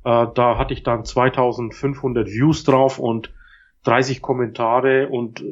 Äh, 0.03 0.27
da 0.33 0.57
hatte 0.57 0.73
ich 0.73 0.83
dann 0.83 1.05
2500 1.05 2.27
Views 2.27 2.63
drauf 2.63 2.99
und 2.99 3.33
30 3.83 4.21
Kommentare 4.21 5.07
und 5.09 5.43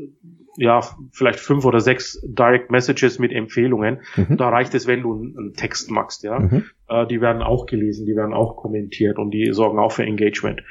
ja, 0.58 0.82
vielleicht 1.12 1.40
fünf 1.40 1.66
oder 1.66 1.80
sechs 1.80 2.20
Direct 2.24 2.72
Messages 2.72 3.20
mit 3.20 3.32
Empfehlungen. 3.32 4.00
Mhm. 4.16 4.38
Da 4.38 4.50
reicht 4.50 4.74
es, 4.74 4.88
wenn 4.88 5.02
du 5.02 5.14
einen 5.14 5.54
Text 5.54 5.92
machst, 5.92 6.24
ja. 6.24 6.40
Mhm. 6.40 6.64
Äh, 6.88 7.08
die 7.08 7.22
werden 7.22 7.42
auch 7.42 7.66
gelesen, 7.66 8.06
die 8.06 8.16
werden 8.16 8.34
auch 8.34 8.56
kommentiert 8.56 9.18
und 9.18 9.32
die 9.32 9.52
sorgen 9.52 9.80
auch 9.80 9.92
für 9.92 10.04
Engagement. 10.04 10.62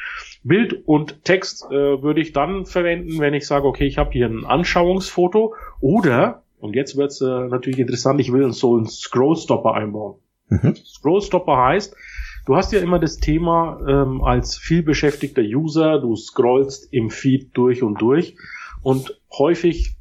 Bild 0.42 0.86
und 0.86 1.24
Text 1.24 1.66
äh, 1.70 2.02
würde 2.02 2.20
ich 2.20 2.32
dann 2.32 2.66
verwenden, 2.66 3.18
wenn 3.18 3.34
ich 3.34 3.46
sage, 3.46 3.66
okay, 3.66 3.84
ich 3.84 3.98
habe 3.98 4.12
hier 4.12 4.26
ein 4.26 4.44
Anschauungsfoto 4.44 5.54
oder, 5.80 6.42
und 6.58 6.74
jetzt 6.74 6.96
wird's 6.96 7.20
äh, 7.20 7.48
natürlich 7.48 7.78
interessant, 7.78 8.20
ich 8.20 8.32
will 8.32 8.52
so 8.52 8.76
einen 8.76 8.86
Scrollstopper 8.86 9.74
einbauen. 9.74 10.16
Mhm. 10.48 10.76
Scrollstopper 10.76 11.56
heißt, 11.56 11.96
du 12.44 12.56
hast 12.56 12.72
ja 12.72 12.80
immer 12.80 12.98
das 12.98 13.18
Thema 13.18 13.80
ähm, 13.86 14.22
als 14.22 14.56
vielbeschäftigter 14.56 15.42
User, 15.42 16.00
du 16.00 16.16
scrollst 16.16 16.92
im 16.92 17.10
Feed 17.10 17.56
durch 17.56 17.82
und 17.82 18.00
durch 18.00 18.36
und 18.82 19.18
häufig, 19.32 19.96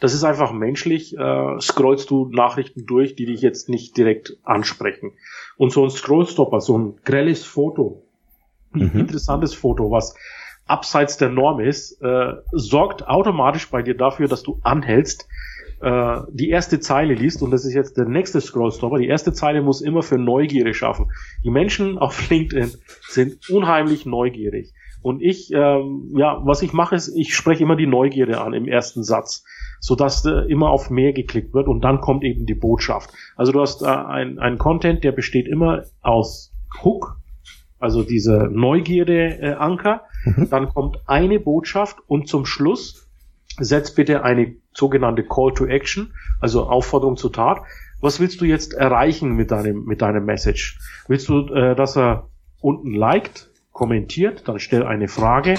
das 0.00 0.14
ist 0.14 0.24
einfach 0.24 0.52
menschlich, 0.52 1.16
äh, 1.16 1.60
scrollst 1.60 2.10
du 2.10 2.28
Nachrichten 2.30 2.86
durch, 2.86 3.16
die 3.16 3.26
dich 3.26 3.40
jetzt 3.40 3.68
nicht 3.68 3.96
direkt 3.96 4.36
ansprechen. 4.42 5.12
Und 5.56 5.72
so 5.72 5.84
ein 5.84 5.90
Scrollstopper, 5.90 6.60
so 6.60 6.78
ein 6.78 6.96
grelles 7.04 7.44
Foto, 7.44 8.02
ein 8.72 8.90
mhm. 8.92 9.00
interessantes 9.00 9.54
Foto, 9.54 9.90
was 9.90 10.14
abseits 10.66 11.16
der 11.16 11.30
Norm 11.30 11.60
ist, 11.60 12.00
äh, 12.02 12.34
sorgt 12.52 13.06
automatisch 13.06 13.70
bei 13.70 13.82
dir 13.82 13.96
dafür, 13.96 14.28
dass 14.28 14.42
du 14.42 14.58
anhältst, 14.62 15.28
äh, 15.80 16.20
die 16.30 16.48
erste 16.48 16.80
Zeile 16.80 17.14
liest, 17.14 17.42
und 17.42 17.50
das 17.50 17.64
ist 17.64 17.74
jetzt 17.74 17.96
der 17.96 18.06
nächste 18.06 18.40
Scrollstopper, 18.40 18.98
die 18.98 19.08
erste 19.08 19.32
Zeile 19.32 19.62
muss 19.62 19.80
immer 19.80 20.02
für 20.02 20.18
Neugierde 20.18 20.74
schaffen. 20.74 21.10
Die 21.44 21.50
Menschen 21.50 21.98
auf 21.98 22.30
LinkedIn 22.30 22.72
sind 23.08 23.50
unheimlich 23.50 24.06
neugierig. 24.06 24.72
Und 25.02 25.22
ich, 25.22 25.52
ähm, 25.52 26.14
ja, 26.16 26.40
was 26.44 26.62
ich 26.62 26.72
mache, 26.72 26.96
ist, 26.96 27.14
ich 27.16 27.34
spreche 27.34 27.62
immer 27.62 27.76
die 27.76 27.86
Neugierde 27.86 28.40
an 28.40 28.54
im 28.54 28.66
ersten 28.66 29.04
Satz, 29.04 29.44
sodass 29.78 30.24
äh, 30.24 30.50
immer 30.50 30.70
auf 30.70 30.90
mehr 30.90 31.12
geklickt 31.12 31.54
wird 31.54 31.68
und 31.68 31.82
dann 31.82 32.00
kommt 32.00 32.24
eben 32.24 32.44
die 32.44 32.54
Botschaft. 32.54 33.10
Also 33.36 33.52
du 33.52 33.60
hast 33.60 33.82
äh, 33.82 33.86
ein, 33.86 34.40
ein 34.40 34.58
Content, 34.58 35.04
der 35.04 35.12
besteht 35.12 35.46
immer 35.46 35.84
aus 36.02 36.52
Hook, 36.82 37.20
also 37.78 38.02
diese 38.02 38.48
Neugierde-Anker. 38.50 40.02
Äh, 40.24 40.30
mhm. 40.30 40.50
Dann 40.50 40.68
kommt 40.70 40.98
eine 41.06 41.38
Botschaft 41.38 41.98
und 42.08 42.26
zum 42.26 42.46
Schluss 42.46 43.05
setzt 43.58 43.96
bitte 43.96 44.22
eine 44.22 44.56
sogenannte 44.72 45.24
Call 45.24 45.52
to 45.54 45.66
Action, 45.66 46.12
also 46.40 46.64
Aufforderung 46.64 47.16
zur 47.16 47.32
Tat. 47.32 47.62
Was 48.00 48.20
willst 48.20 48.40
du 48.40 48.44
jetzt 48.44 48.74
erreichen 48.74 49.32
mit 49.34 49.50
deinem, 49.50 49.84
mit 49.84 50.02
deinem 50.02 50.24
Message? 50.24 50.78
Willst 51.08 51.28
du, 51.28 51.46
äh, 51.48 51.74
dass 51.74 51.96
er 51.96 52.28
unten 52.60 52.92
liked, 52.92 53.50
kommentiert, 53.72 54.48
dann 54.48 54.58
stell 54.58 54.84
eine 54.84 55.06
Frage. 55.06 55.54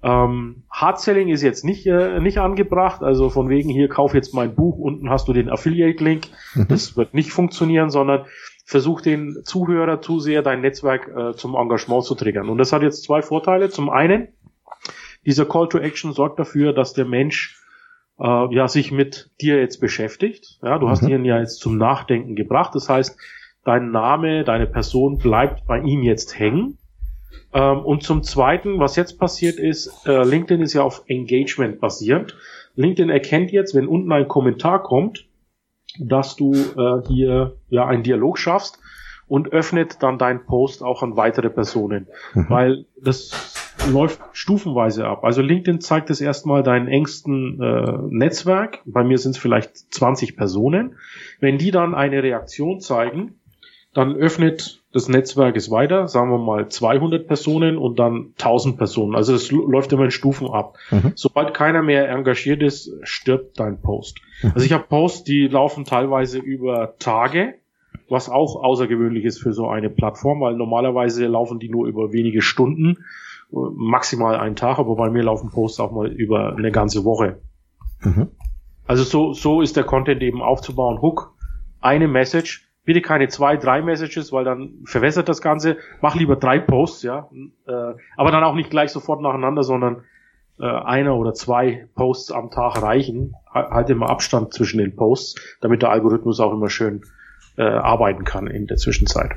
Ähm, 0.00 0.62
Hard-Selling 0.70 1.28
ist 1.28 1.42
jetzt 1.42 1.64
nicht, 1.64 1.86
äh, 1.86 2.20
nicht 2.20 2.38
angebracht, 2.38 3.02
also 3.02 3.30
von 3.30 3.48
wegen 3.48 3.68
hier, 3.68 3.88
kauf 3.88 4.14
jetzt 4.14 4.32
mein 4.32 4.54
Buch, 4.54 4.78
unten 4.78 5.10
hast 5.10 5.26
du 5.26 5.32
den 5.32 5.50
Affiliate-Link. 5.50 6.28
Mhm. 6.54 6.68
Das 6.68 6.96
wird 6.96 7.14
nicht 7.14 7.32
funktionieren, 7.32 7.90
sondern 7.90 8.26
versuch 8.64 9.00
den 9.00 9.42
Zuhörer, 9.44 10.00
Zuseher, 10.00 10.42
dein 10.42 10.60
Netzwerk 10.60 11.08
äh, 11.08 11.32
zum 11.34 11.56
Engagement 11.56 12.04
zu 12.04 12.14
triggern. 12.14 12.48
Und 12.48 12.58
das 12.58 12.72
hat 12.72 12.82
jetzt 12.82 13.02
zwei 13.02 13.22
Vorteile. 13.22 13.70
Zum 13.70 13.90
einen, 13.90 14.28
dieser 15.28 15.44
Call 15.44 15.68
to 15.68 15.78
Action 15.78 16.14
sorgt 16.14 16.38
dafür, 16.38 16.72
dass 16.72 16.94
der 16.94 17.04
Mensch 17.04 17.60
äh, 18.18 18.54
ja 18.54 18.66
sich 18.66 18.90
mit 18.90 19.30
dir 19.42 19.60
jetzt 19.60 19.78
beschäftigt. 19.78 20.58
Ja, 20.62 20.78
du 20.78 20.86
mhm. 20.86 20.90
hast 20.90 21.02
ihn 21.02 21.26
ja 21.26 21.38
jetzt 21.38 21.60
zum 21.60 21.76
Nachdenken 21.76 22.34
gebracht. 22.34 22.74
Das 22.74 22.88
heißt, 22.88 23.18
dein 23.62 23.90
Name, 23.90 24.44
deine 24.44 24.66
Person 24.66 25.18
bleibt 25.18 25.66
bei 25.66 25.80
ihm 25.80 26.02
jetzt 26.02 26.38
hängen. 26.38 26.78
Ähm, 27.52 27.80
und 27.80 28.02
zum 28.02 28.22
Zweiten, 28.22 28.78
was 28.78 28.96
jetzt 28.96 29.18
passiert 29.18 29.58
ist, 29.58 30.06
äh, 30.06 30.24
LinkedIn 30.24 30.62
ist 30.62 30.72
ja 30.72 30.82
auf 30.82 31.02
Engagement 31.08 31.78
basierend. 31.78 32.34
LinkedIn 32.76 33.10
erkennt 33.10 33.52
jetzt, 33.52 33.74
wenn 33.74 33.86
unten 33.86 34.10
ein 34.12 34.28
Kommentar 34.28 34.82
kommt, 34.82 35.26
dass 35.98 36.36
du 36.36 36.54
äh, 36.54 37.06
hier 37.06 37.56
ja 37.68 37.86
einen 37.86 38.02
Dialog 38.02 38.38
schaffst 38.38 38.78
und 39.26 39.52
öffnet 39.52 40.02
dann 40.02 40.16
deinen 40.16 40.46
Post 40.46 40.82
auch 40.82 41.02
an 41.02 41.18
weitere 41.18 41.50
Personen, 41.50 42.06
mhm. 42.32 42.46
weil 42.48 42.86
das 42.98 43.57
läuft 43.92 44.20
stufenweise 44.32 45.06
ab. 45.06 45.24
Also 45.24 45.42
LinkedIn 45.42 45.80
zeigt 45.80 46.10
es 46.10 46.20
erstmal 46.20 46.62
deinen 46.62 46.88
engsten 46.88 47.60
äh, 47.60 47.98
Netzwerk. 48.10 48.80
Bei 48.84 49.04
mir 49.04 49.18
sind 49.18 49.32
es 49.32 49.38
vielleicht 49.38 49.76
20 49.94 50.36
Personen. 50.36 50.96
Wenn 51.40 51.58
die 51.58 51.70
dann 51.70 51.94
eine 51.94 52.22
Reaktion 52.22 52.80
zeigen, 52.80 53.34
dann 53.94 54.14
öffnet 54.14 54.82
das 54.92 55.08
Netzwerk 55.08 55.56
es 55.56 55.70
weiter, 55.70 56.08
sagen 56.08 56.30
wir 56.30 56.38
mal 56.38 56.68
200 56.68 57.26
Personen 57.26 57.76
und 57.76 57.98
dann 57.98 58.32
1000 58.38 58.78
Personen. 58.78 59.14
Also 59.14 59.34
es 59.34 59.50
läuft 59.50 59.92
immer 59.92 60.04
in 60.04 60.10
Stufen 60.10 60.48
ab. 60.48 60.76
Mhm. 60.90 61.12
Sobald 61.14 61.52
keiner 61.52 61.82
mehr 61.82 62.08
engagiert 62.08 62.62
ist, 62.62 62.92
stirbt 63.02 63.58
dein 63.60 63.80
Post. 63.80 64.20
Mhm. 64.42 64.52
Also 64.54 64.66
ich 64.66 64.72
habe 64.72 64.84
Posts, 64.88 65.24
die 65.24 65.48
laufen 65.48 65.84
teilweise 65.84 66.38
über 66.38 66.94
Tage, 66.98 67.54
was 68.08 68.28
auch 68.28 68.62
außergewöhnlich 68.62 69.24
ist 69.24 69.40
für 69.40 69.52
so 69.52 69.68
eine 69.68 69.90
Plattform, 69.90 70.40
weil 70.40 70.54
normalerweise 70.54 71.26
laufen 71.26 71.58
die 71.58 71.68
nur 71.68 71.86
über 71.86 72.12
wenige 72.12 72.40
Stunden, 72.40 73.04
maximal 73.50 74.36
einen 74.36 74.56
Tag, 74.56 74.78
aber 74.78 74.96
bei 74.96 75.10
mir 75.10 75.22
laufen 75.22 75.50
Posts 75.50 75.80
auch 75.80 75.92
mal 75.92 76.08
über 76.08 76.54
eine 76.56 76.70
ganze 76.70 77.04
Woche. 77.04 77.40
Mhm. 78.02 78.28
Also 78.86 79.04
so, 79.04 79.32
so 79.32 79.60
ist 79.60 79.76
der 79.76 79.84
Content 79.84 80.22
eben 80.22 80.42
aufzubauen. 80.42 81.00
Hook, 81.00 81.34
eine 81.80 82.08
Message, 82.08 82.68
bitte 82.84 83.02
keine 83.02 83.28
zwei, 83.28 83.56
drei 83.56 83.82
Messages, 83.82 84.32
weil 84.32 84.44
dann 84.44 84.78
verwässert 84.84 85.28
das 85.28 85.42
Ganze. 85.42 85.76
Mach 86.00 86.14
lieber 86.14 86.36
drei 86.36 86.58
Posts, 86.58 87.02
ja. 87.02 87.28
Äh, 87.66 87.94
aber 88.16 88.30
dann 88.30 88.44
auch 88.44 88.54
nicht 88.54 88.70
gleich 88.70 88.90
sofort 88.90 89.20
nacheinander, 89.20 89.62
sondern 89.62 90.04
äh, 90.58 90.64
einer 90.64 91.16
oder 91.16 91.34
zwei 91.34 91.88
Posts 91.94 92.32
am 92.32 92.50
Tag 92.50 92.82
reichen. 92.82 93.34
Halt 93.52 93.90
immer 93.90 94.08
Abstand 94.10 94.52
zwischen 94.52 94.78
den 94.78 94.96
Posts, 94.96 95.58
damit 95.60 95.82
der 95.82 95.90
Algorithmus 95.90 96.40
auch 96.40 96.52
immer 96.52 96.70
schön 96.70 97.02
äh, 97.56 97.62
arbeiten 97.62 98.24
kann 98.24 98.46
in 98.46 98.66
der 98.66 98.76
Zwischenzeit 98.76 99.32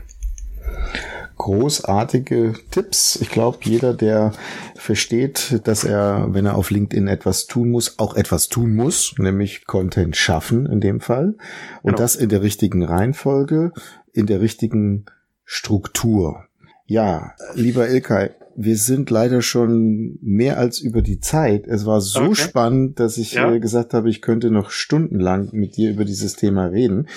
großartige 1.41 2.53
Tipps. 2.69 3.15
Ich 3.19 3.31
glaube, 3.31 3.57
jeder, 3.63 3.95
der 3.95 4.31
versteht, 4.75 5.59
dass 5.63 5.83
er, 5.83 6.27
wenn 6.29 6.45
er 6.45 6.55
auf 6.55 6.69
LinkedIn 6.69 7.07
etwas 7.07 7.47
tun 7.47 7.71
muss, 7.71 7.97
auch 7.97 8.15
etwas 8.15 8.47
tun 8.47 8.75
muss, 8.75 9.15
nämlich 9.17 9.65
Content 9.65 10.15
schaffen 10.15 10.67
in 10.67 10.81
dem 10.81 10.99
Fall. 10.99 11.35
Und 11.81 11.93
genau. 11.93 11.97
das 11.97 12.15
in 12.15 12.29
der 12.29 12.43
richtigen 12.43 12.83
Reihenfolge, 12.83 13.71
in 14.13 14.27
der 14.27 14.39
richtigen 14.39 15.05
Struktur. 15.43 16.45
Ja, 16.85 17.33
lieber 17.55 17.89
Ilkay, 17.89 18.29
wir 18.55 18.77
sind 18.77 19.09
leider 19.09 19.41
schon 19.41 20.19
mehr 20.21 20.59
als 20.59 20.79
über 20.79 21.01
die 21.01 21.21
Zeit. 21.21 21.65
Es 21.65 21.87
war 21.87 22.01
so 22.01 22.21
okay. 22.21 22.35
spannend, 22.35 22.99
dass 22.99 23.17
ich 23.17 23.33
ja. 23.33 23.51
Äh, 23.51 23.59
gesagt 23.59 23.95
habe, 23.95 24.11
ich 24.11 24.21
könnte 24.21 24.51
noch 24.51 24.69
stundenlang 24.69 25.49
mit 25.53 25.75
dir 25.75 25.89
über 25.89 26.05
dieses 26.05 26.35
Thema 26.35 26.65
reden. 26.67 27.07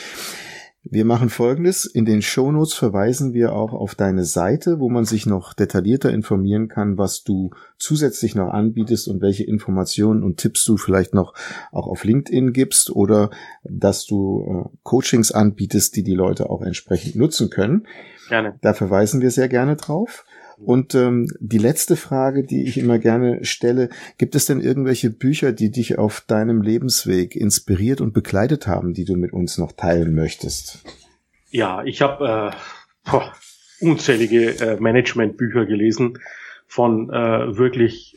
Wir 0.87 1.07
machen 1.07 1.31
Folgendes. 1.31 1.87
In 1.87 2.05
den 2.05 2.21
Shownotes 2.21 2.75
verweisen 2.75 3.33
wir 3.33 3.55
auch 3.55 3.73
auf 3.73 3.95
deine 3.95 4.25
Seite, 4.25 4.81
wo 4.81 4.91
man 4.91 5.07
sich 5.07 5.25
noch 5.25 5.55
detaillierter 5.55 6.13
informieren 6.13 6.69
kann, 6.69 6.99
was 6.99 7.25
du 7.25 7.53
zusätzlich 7.79 8.35
noch 8.35 8.49
anbietest 8.49 9.09
und 9.09 9.23
welche 9.23 9.45
Informationen 9.45 10.23
und 10.23 10.37
Tipps 10.37 10.63
du 10.67 10.77
vielleicht 10.77 11.15
noch 11.15 11.33
auch 11.73 11.87
auf 11.87 12.05
LinkedIn 12.05 12.53
gibst 12.53 12.91
oder 12.91 13.31
dass 13.63 14.05
du 14.05 14.45
äh, 14.47 14.77
Coachings 14.83 15.33
anbietest, 15.33 15.97
die 15.97 16.03
die 16.03 16.15
Leute 16.15 16.51
auch 16.51 16.61
entsprechend 16.61 17.17
nutzen 17.17 17.49
können. 17.49 17.87
Gerne. 18.29 18.59
Da 18.61 18.75
verweisen 18.75 19.23
wir 19.23 19.31
sehr 19.31 19.49
gerne 19.49 19.77
drauf. 19.77 20.27
Und 20.59 20.95
ähm, 20.95 21.27
die 21.41 21.59
letzte 21.59 21.97
Frage, 21.97 22.45
die 22.45 22.65
ich 22.65 22.79
immer 22.79 22.99
gerne 22.99 23.45
stelle, 23.45 23.89
gibt 24.19 24.35
es 24.35 24.47
denn 24.47 24.61
irgendwelche 24.61 25.11
Bücher, 25.11 25.53
die 25.53 25.71
dich 25.71 25.99
auf 25.99 26.21
deinem 26.21 26.63
Lebensweg 26.63 27.35
inspiriert 27.35 28.01
und 28.01 28.15
begleitet 28.15 28.67
haben, 28.67 28.95
die 28.95 29.05
du 29.05 29.17
mit 29.17 29.33
uns 29.33 29.59
noch 29.59 29.73
teilen 29.73 30.15
möchtest? 30.15 30.85
Ja, 31.51 31.85
ich 31.85 32.03
habe 32.03 32.53
äh, 33.11 33.21
unzählige 33.81 34.61
äh, 34.61 34.81
Managementbücher 34.81 35.67
gelesen 35.67 36.19
von 36.67 37.11
äh, 37.11 37.57
wirklich 37.57 38.17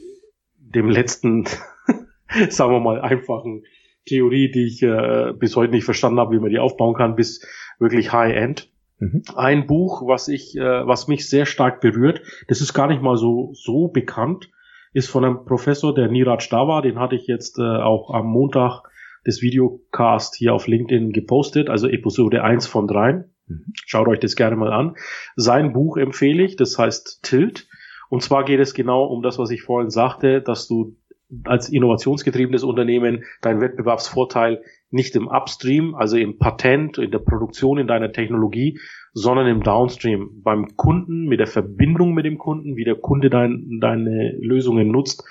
dem 0.58 0.90
letzten, 0.90 1.46
sagen 2.50 2.72
wir 2.72 2.80
mal, 2.80 3.02
einfachen 3.02 3.64
Theorie, 4.06 4.52
die 4.52 4.66
ich 4.66 4.84
äh, 4.84 5.34
bis 5.38 5.56
heute 5.56 5.72
nicht 5.72 5.86
verstanden 5.86 6.20
habe, 6.20 6.36
wie 6.36 6.40
man 6.40 6.50
die 6.50 6.60
aufbauen 6.60 6.96
kann, 6.96 7.16
bis 7.16 7.46
wirklich 7.80 8.12
High-End. 8.12 8.72
Mhm. 9.00 9.24
Ein 9.36 9.68
Buch, 9.68 10.08
was 10.08 10.28
ich, 10.28 10.56
äh, 10.58 10.88
was 10.88 11.08
mich 11.08 11.30
sehr 11.30 11.46
stark 11.46 11.82
berührt, 11.82 12.22
das 12.48 12.62
ist 12.62 12.74
gar 12.74 12.88
nicht 12.88 13.02
mal 13.02 13.18
so, 13.18 13.52
so 13.54 13.88
bekannt, 13.88 14.50
ist 14.94 15.10
von 15.10 15.24
einem 15.24 15.46
Professor, 15.46 15.94
der 15.94 16.08
Niraj 16.08 16.50
Dava, 16.50 16.82
den 16.82 17.00
hatte 17.00 17.16
ich 17.16 17.28
jetzt 17.28 17.60
äh, 17.60 17.62
auch 17.62 18.14
am 18.14 18.28
Montag 18.28 18.84
des 19.26 19.42
Videocast 19.42 20.36
hier 20.36 20.54
auf 20.54 20.68
LinkedIn 20.68 21.12
gepostet, 21.12 21.70
also 21.70 21.88
Episode 21.88 22.44
1 22.44 22.66
von 22.66 22.88
3. 22.88 23.26
Mhm. 23.48 23.66
Schaut 23.86 24.08
euch 24.08 24.20
das 24.20 24.36
gerne 24.36 24.56
mal 24.56 24.72
an. 24.72 24.96
Sein 25.36 25.74
Buch 25.74 25.98
empfehle 25.98 26.44
ich, 26.44 26.56
das 26.56 26.78
heißt 26.80 27.22
Tilt. 27.24 27.68
Und 28.10 28.24
zwar 28.24 28.46
geht 28.46 28.60
es 28.60 28.74
genau 28.74 29.04
um 29.06 29.22
das, 29.22 29.38
was 29.38 29.52
ich 29.52 29.62
vorhin 29.62 29.90
sagte, 29.90 30.42
dass 30.42 30.68
du 30.68 30.96
als 31.44 31.70
innovationsgetriebenes 31.70 32.64
Unternehmen 32.64 33.26
deinen 33.42 33.60
Wettbewerbsvorteil 33.60 34.64
nicht 34.90 35.16
im 35.16 35.28
Upstream, 35.28 35.96
also 35.96 36.18
im 36.18 36.38
Patent, 36.38 36.98
in 36.98 37.12
der 37.12 37.20
Produktion 37.20 37.78
in 37.78 37.88
deiner 37.88 38.12
Technologie, 38.12 38.80
sondern 39.14 39.48
im 39.48 39.64
Downstream, 39.64 40.42
beim 40.44 40.76
Kunden, 40.76 41.26
mit 41.26 41.40
der 41.40 41.48
Verbindung 41.48 42.14
mit 42.14 42.26
dem 42.26 42.38
Kunden, 42.38 42.76
wie 42.76 42.84
der 42.84 42.96
Kunde 42.96 43.30
dein, 43.30 43.80
deine 43.82 44.38
Lösungen 44.40 44.90
nutzt, 44.90 45.24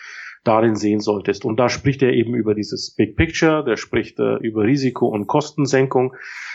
darin 0.47 0.77
sehen 0.77 1.01
solltest. 1.01 1.45
Und 1.45 1.59
da 1.59 1.69
spricht 1.69 2.03
er 2.03 2.13
eben 2.13 2.35
über 2.35 2.55
dieses 2.55 2.95
Big 2.95 3.17
Picture, 3.17 3.65
der 3.65 3.77
spricht 3.77 4.19
äh, 4.19 4.37
über 4.37 4.65
Risiko- 4.65 5.09
und 5.09 5.27
Kostensenkung, 5.27 6.15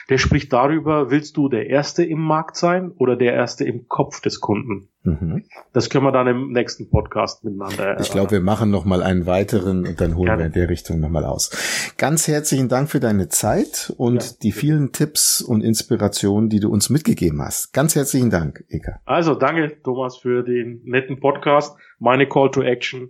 der 0.10 0.18
spricht 0.18 0.52
darüber, 0.54 1.12
willst 1.12 1.38
du 1.38 1.50
der 1.50 1.68
Erste 1.68 2.04
im 2.04 2.20
Markt 2.20 2.58
sein 2.58 2.92
oder 2.98 3.16
der 3.16 3.34
Erste 3.34 3.66
im 3.66 3.88
Kopf 3.88 4.22
des 4.22 4.40
Kunden? 4.40 4.90
Mhm. 5.04 5.44
Das 5.74 5.90
können 5.90 6.04
wir 6.04 6.12
dann 6.12 6.28
im 6.28 6.52
nächsten 6.52 6.90
Podcast 6.90 7.44
miteinander. 7.44 8.00
Ich 8.00 8.12
glaube, 8.12 8.32
wir 8.32 8.42
machen 8.42 8.70
noch 8.70 8.86
mal 8.86 9.02
einen 9.02 9.26
weiteren 9.26 9.88
und 9.88 10.00
dann 10.00 10.16
holen 10.16 10.28
Gerne. 10.28 10.42
wir 10.42 10.46
in 10.48 10.52
der 10.54 10.70
Richtung 10.70 11.00
noch 11.00 11.10
mal 11.10 11.26
aus. 11.26 11.94
Ganz 11.98 12.28
herzlichen 12.28 12.70
Dank 12.70 12.90
für 12.90 13.00
deine 13.00 13.30
Zeit 13.30 13.94
und 13.98 14.24
ja. 14.24 14.30
die 14.44 14.52
vielen 14.52 14.92
Tipps 14.92 15.42
und 15.42 15.64
Inspirationen, 15.64 16.50
die 16.50 16.60
du 16.60 16.70
uns 16.70 16.90
mitgegeben 16.90 17.42
hast. 17.42 17.74
Ganz 17.74 17.96
herzlichen 17.96 18.30
Dank, 18.30 18.64
Eka. 18.70 19.00
Also 19.06 19.34
danke, 19.34 19.82
Thomas, 19.84 20.18
für 20.18 20.44
den 20.44 20.82
netten 20.84 21.20
Podcast. 21.20 21.76
Meine 22.00 22.28
Call 22.28 22.52
to 22.52 22.62
Action 22.62 23.10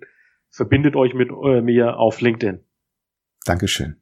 verbindet 0.51 0.95
euch 0.95 1.13
mit 1.13 1.29
äh, 1.29 1.61
mir 1.61 1.97
auf 1.97 2.21
LinkedIn. 2.21 2.59
Dankeschön. 3.45 4.01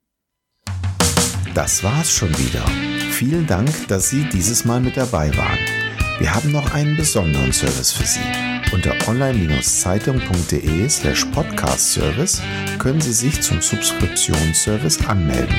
Das 1.55 1.83
war's 1.83 2.11
schon 2.11 2.29
wieder. 2.29 2.65
Vielen 3.11 3.47
Dank, 3.47 3.69
dass 3.87 4.09
Sie 4.09 4.27
dieses 4.31 4.65
Mal 4.65 4.81
mit 4.81 4.97
dabei 4.97 5.35
waren. 5.37 5.59
Wir 6.19 6.33
haben 6.33 6.51
noch 6.51 6.73
einen 6.73 6.97
besonderen 6.97 7.53
Service 7.53 7.91
für 7.91 8.05
Sie. 8.05 8.19
Unter 8.73 8.93
online-zeitung.de 9.07 10.89
slash 10.89 11.25
podcast-service 11.25 12.41
können 12.77 13.01
Sie 13.01 13.13
sich 13.13 13.41
zum 13.41 13.61
Subskriptionsservice 13.61 15.07
anmelden. 15.07 15.55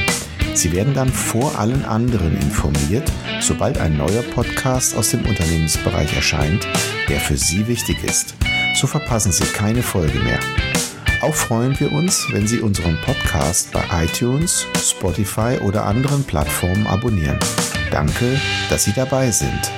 Sie 0.55 0.73
werden 0.73 0.95
dann 0.95 1.09
vor 1.09 1.59
allen 1.59 1.85
anderen 1.85 2.35
informiert, 2.35 3.11
sobald 3.41 3.79
ein 3.79 3.97
neuer 3.97 4.23
Podcast 4.35 4.97
aus 4.97 5.11
dem 5.11 5.25
Unternehmensbereich 5.27 6.15
erscheint, 6.15 6.67
der 7.09 7.21
für 7.21 7.37
Sie 7.37 7.67
wichtig 7.67 8.05
ist. 8.05 8.35
So 8.75 8.87
verpassen 8.87 9.33
Sie 9.33 9.45
keine 9.45 9.83
Folge 9.83 10.19
mehr. 10.21 10.41
Auch 11.23 11.35
freuen 11.35 11.79
wir 11.79 11.93
uns, 11.93 12.27
wenn 12.33 12.47
Sie 12.47 12.61
unseren 12.61 12.97
Podcast 13.03 13.73
bei 13.73 13.85
iTunes, 14.05 14.67
Spotify 14.79 15.59
oder 15.63 15.85
anderen 15.85 16.25
Plattformen 16.25 16.87
abonnieren. 16.87 17.39
Danke, 17.91 18.41
dass 18.71 18.85
Sie 18.85 18.93
dabei 18.93 19.31
sind. 19.31 19.71